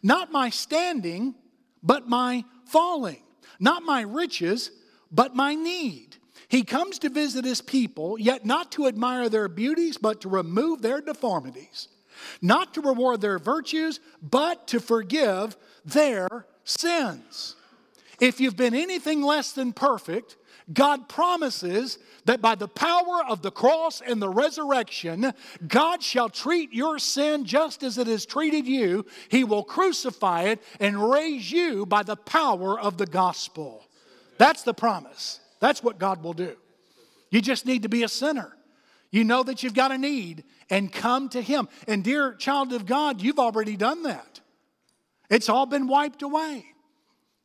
Not 0.02 0.30
my 0.30 0.50
standing, 0.50 1.34
but 1.82 2.06
my 2.06 2.44
falling. 2.66 3.22
Not 3.58 3.82
my 3.82 4.02
riches, 4.02 4.70
but 5.10 5.34
my 5.34 5.54
need. 5.54 6.16
He 6.48 6.62
comes 6.62 6.98
to 7.00 7.08
visit 7.08 7.46
his 7.46 7.62
people, 7.62 8.18
yet 8.18 8.44
not 8.44 8.70
to 8.72 8.86
admire 8.86 9.30
their 9.30 9.48
beauties, 9.48 9.96
but 9.96 10.20
to 10.20 10.28
remove 10.28 10.82
their 10.82 11.00
deformities. 11.00 11.88
Not 12.42 12.74
to 12.74 12.82
reward 12.82 13.22
their 13.22 13.38
virtues, 13.38 14.00
but 14.20 14.68
to 14.68 14.80
forgive 14.80 15.56
their 15.84 16.28
sins. 16.64 17.56
If 18.20 18.40
you've 18.40 18.56
been 18.56 18.74
anything 18.74 19.22
less 19.22 19.52
than 19.52 19.72
perfect, 19.72 20.36
God 20.72 21.08
promises 21.08 21.98
that 22.24 22.42
by 22.42 22.56
the 22.56 22.66
power 22.66 23.24
of 23.28 23.40
the 23.40 23.52
cross 23.52 24.00
and 24.00 24.20
the 24.20 24.28
resurrection, 24.28 25.32
God 25.66 26.02
shall 26.02 26.28
treat 26.28 26.72
your 26.72 26.98
sin 26.98 27.44
just 27.44 27.84
as 27.84 27.98
it 27.98 28.08
has 28.08 28.26
treated 28.26 28.66
you. 28.66 29.06
He 29.28 29.44
will 29.44 29.62
crucify 29.62 30.42
it 30.44 30.62
and 30.80 31.10
raise 31.10 31.52
you 31.52 31.86
by 31.86 32.02
the 32.02 32.16
power 32.16 32.78
of 32.78 32.98
the 32.98 33.06
gospel. 33.06 33.86
That's 34.38 34.64
the 34.64 34.74
promise. 34.74 35.40
That's 35.60 35.82
what 35.82 35.98
God 35.98 36.22
will 36.22 36.32
do. 36.32 36.56
You 37.30 37.40
just 37.40 37.64
need 37.64 37.82
to 37.82 37.88
be 37.88 38.02
a 38.02 38.08
sinner. 38.08 38.52
You 39.10 39.22
know 39.22 39.44
that 39.44 39.62
you've 39.62 39.74
got 39.74 39.92
a 39.92 39.98
need 39.98 40.44
and 40.68 40.92
come 40.92 41.28
to 41.30 41.40
Him. 41.40 41.68
And, 41.86 42.02
dear 42.02 42.34
child 42.34 42.72
of 42.72 42.86
God, 42.86 43.22
you've 43.22 43.38
already 43.38 43.76
done 43.76 44.02
that. 44.02 44.40
It's 45.30 45.48
all 45.48 45.66
been 45.66 45.86
wiped 45.86 46.22
away. 46.22 46.64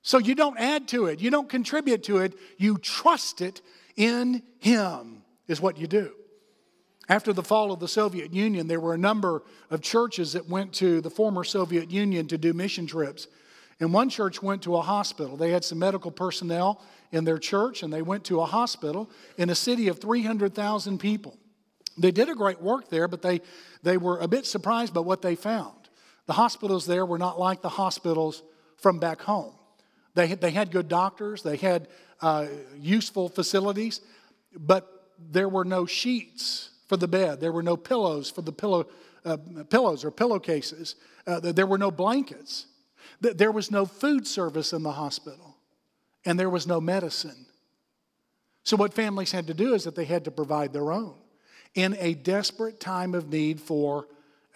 So 0.03 0.17
you 0.17 0.33
don't 0.35 0.57
add 0.57 0.87
to 0.89 1.05
it, 1.05 1.19
you 1.19 1.29
don't 1.29 1.49
contribute 1.49 2.03
to 2.03 2.17
it, 2.17 2.33
you 2.57 2.77
trust 2.77 3.41
it 3.41 3.61
in 3.95 4.41
Him, 4.59 5.23
is 5.47 5.61
what 5.61 5.77
you 5.77 5.87
do. 5.87 6.11
After 7.07 7.33
the 7.33 7.43
fall 7.43 7.71
of 7.71 7.79
the 7.79 7.87
Soviet 7.87 8.33
Union, 8.33 8.67
there 8.67 8.79
were 8.79 8.93
a 8.93 8.97
number 8.97 9.43
of 9.69 9.81
churches 9.81 10.33
that 10.33 10.49
went 10.49 10.73
to 10.75 11.01
the 11.01 11.09
former 11.09 11.43
Soviet 11.43 11.91
Union 11.91 12.27
to 12.27 12.37
do 12.37 12.53
mission 12.53 12.87
trips. 12.87 13.27
And 13.79 13.93
one 13.93 14.09
church 14.09 14.41
went 14.41 14.61
to 14.63 14.77
a 14.77 14.81
hospital. 14.81 15.35
They 15.35 15.51
had 15.51 15.65
some 15.65 15.79
medical 15.79 16.11
personnel 16.11 16.81
in 17.11 17.25
their 17.25 17.39
church, 17.39 17.83
and 17.83 17.91
they 17.91 18.01
went 18.01 18.23
to 18.25 18.39
a 18.39 18.45
hospital 18.45 19.09
in 19.37 19.49
a 19.49 19.55
city 19.55 19.87
of 19.87 19.99
300,000 19.99 20.99
people. 20.99 21.37
They 21.97 22.11
did 22.11 22.29
a 22.29 22.35
great 22.35 22.61
work 22.61 22.89
there, 22.89 23.07
but 23.07 23.21
they, 23.21 23.41
they 23.83 23.97
were 23.97 24.19
a 24.19 24.27
bit 24.27 24.45
surprised 24.45 24.93
by 24.93 25.01
what 25.01 25.21
they 25.21 25.35
found. 25.35 25.89
The 26.27 26.33
hospitals 26.33 26.85
there 26.85 27.05
were 27.05 27.17
not 27.17 27.39
like 27.39 27.61
the 27.61 27.69
hospitals 27.69 28.43
from 28.77 28.99
back 28.99 29.21
home. 29.21 29.53
They 30.13 30.28
had, 30.28 30.41
they 30.41 30.52
had 30.52 30.71
good 30.71 30.88
doctors, 30.88 31.43
they 31.43 31.58
had 31.58 31.88
uh, 32.21 32.47
useful 32.78 33.30
facilities, 33.30 34.02
but 34.56 35.10
there 35.17 35.50
were 35.50 35.65
no 35.65 35.86
sheets 35.86 36.71
for 36.88 36.97
the 36.97 37.08
bed. 37.08 37.39
There 37.39 37.52
were 37.52 37.63
no 37.63 37.78
pillows 37.78 38.30
for 38.30 38.41
the 38.41 38.52
pillow, 38.52 38.88
uh, 39.24 39.38
pillows 39.69 40.04
or 40.04 40.12
pillowcases. 40.12 40.95
Uh, 41.26 41.39
there 41.39 41.65
were 41.67 41.78
no 41.78 41.91
blankets. 41.91 42.67
There 43.21 43.52
was 43.52 43.71
no 43.71 43.86
food 43.86 44.28
service 44.28 44.74
in 44.74 44.84
the 44.84 44.91
hospital, 44.91 45.56
and 46.26 46.39
there 46.39 46.50
was 46.50 46.65
no 46.65 46.82
medicine. 46.82 47.45
So, 48.63 48.78
what 48.78 48.93
families 48.93 49.32
had 49.32 49.47
to 49.47 49.54
do 49.54 49.74
is 49.74 49.84
that 49.84 49.95
they 49.95 50.06
had 50.06 50.26
to 50.26 50.32
provide 50.32 50.74
their 50.74 50.91
own 50.91 51.15
in 51.74 51.95
a 52.00 52.13
desperate 52.13 52.80
time 52.80 53.13
of 53.13 53.30
need 53.30 53.60
for 53.60 54.08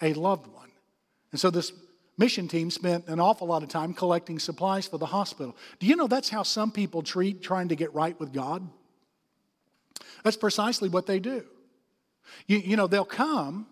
a 0.02 0.14
loved 0.14 0.46
one. 0.48 0.70
And 1.32 1.40
so, 1.40 1.50
this 1.50 1.72
mission 2.18 2.48
team 2.48 2.70
spent 2.70 3.08
an 3.08 3.20
awful 3.20 3.46
lot 3.46 3.62
of 3.62 3.68
time 3.68 3.92
collecting 3.92 4.38
supplies 4.38 4.86
for 4.86 4.98
the 4.98 5.06
hospital. 5.06 5.56
Do 5.78 5.86
you 5.86 5.96
know 5.96 6.06
that's 6.06 6.28
how 6.28 6.42
some 6.42 6.70
people 6.70 7.02
treat 7.02 7.42
trying 7.42 7.68
to 7.68 7.76
get 7.76 7.92
right 7.94 8.18
with 8.18 8.32
God? 8.32 8.66
That's 10.24 10.36
precisely 10.36 10.88
what 10.88 11.06
they 11.06 11.18
do. 11.18 11.44
You, 12.46 12.58
you 12.58 12.76
know, 12.76 12.86
they'll 12.86 13.04
come, 13.04 13.66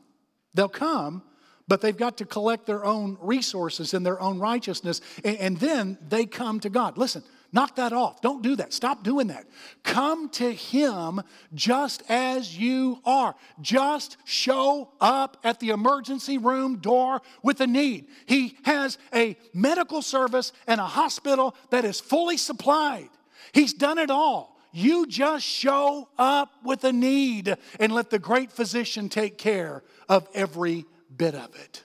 they'll 0.54 0.68
come, 0.68 1.22
but 1.66 1.80
they've 1.80 1.96
got 1.96 2.18
to 2.18 2.26
collect 2.26 2.66
their 2.66 2.84
own 2.84 3.16
resources 3.20 3.94
and 3.94 4.04
their 4.04 4.20
own 4.20 4.38
righteousness, 4.38 5.00
and, 5.24 5.36
and 5.38 5.56
then 5.58 5.98
they 6.06 6.26
come 6.26 6.60
to 6.60 6.68
God. 6.68 6.98
Listen, 6.98 7.22
Knock 7.54 7.76
that 7.76 7.92
off. 7.92 8.20
Don't 8.20 8.42
do 8.42 8.56
that. 8.56 8.72
Stop 8.72 9.04
doing 9.04 9.28
that. 9.28 9.46
Come 9.84 10.28
to 10.30 10.52
Him 10.52 11.22
just 11.54 12.02
as 12.08 12.58
you 12.58 12.98
are. 13.04 13.36
Just 13.60 14.16
show 14.24 14.90
up 15.00 15.36
at 15.44 15.60
the 15.60 15.70
emergency 15.70 16.36
room 16.36 16.78
door 16.78 17.22
with 17.44 17.60
a 17.60 17.68
need. 17.68 18.08
He 18.26 18.56
has 18.64 18.98
a 19.14 19.36
medical 19.54 20.02
service 20.02 20.52
and 20.66 20.80
a 20.80 20.84
hospital 20.84 21.54
that 21.70 21.84
is 21.84 22.00
fully 22.00 22.38
supplied. 22.38 23.08
He's 23.52 23.72
done 23.72 23.98
it 23.98 24.10
all. 24.10 24.58
You 24.72 25.06
just 25.06 25.46
show 25.46 26.08
up 26.18 26.50
with 26.64 26.82
a 26.82 26.92
need 26.92 27.56
and 27.78 27.92
let 27.92 28.10
the 28.10 28.18
great 28.18 28.50
physician 28.50 29.08
take 29.08 29.38
care 29.38 29.84
of 30.08 30.26
every 30.34 30.86
bit 31.16 31.36
of 31.36 31.54
it. 31.54 31.84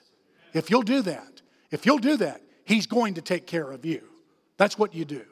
If 0.52 0.68
you'll 0.68 0.82
do 0.82 1.00
that, 1.02 1.42
if 1.70 1.86
you'll 1.86 1.98
do 1.98 2.16
that, 2.16 2.42
He's 2.64 2.88
going 2.88 3.14
to 3.14 3.22
take 3.22 3.46
care 3.46 3.70
of 3.70 3.84
you. 3.84 4.02
That's 4.56 4.76
what 4.76 4.96
you 4.96 5.04
do. 5.04 5.24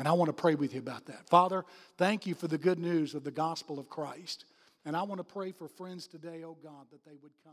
And 0.00 0.08
I 0.08 0.12
want 0.12 0.30
to 0.30 0.32
pray 0.32 0.54
with 0.54 0.72
you 0.72 0.80
about 0.80 1.04
that. 1.08 1.28
Father, 1.28 1.62
thank 1.98 2.26
you 2.26 2.34
for 2.34 2.48
the 2.48 2.56
good 2.56 2.78
news 2.78 3.14
of 3.14 3.22
the 3.22 3.30
gospel 3.30 3.78
of 3.78 3.90
Christ. 3.90 4.46
And 4.86 4.96
I 4.96 5.02
want 5.02 5.18
to 5.18 5.24
pray 5.24 5.52
for 5.52 5.68
friends 5.68 6.06
today, 6.06 6.42
oh 6.42 6.56
God, 6.62 6.86
that 6.90 7.04
they 7.04 7.18
would 7.22 7.32
come. 7.44 7.52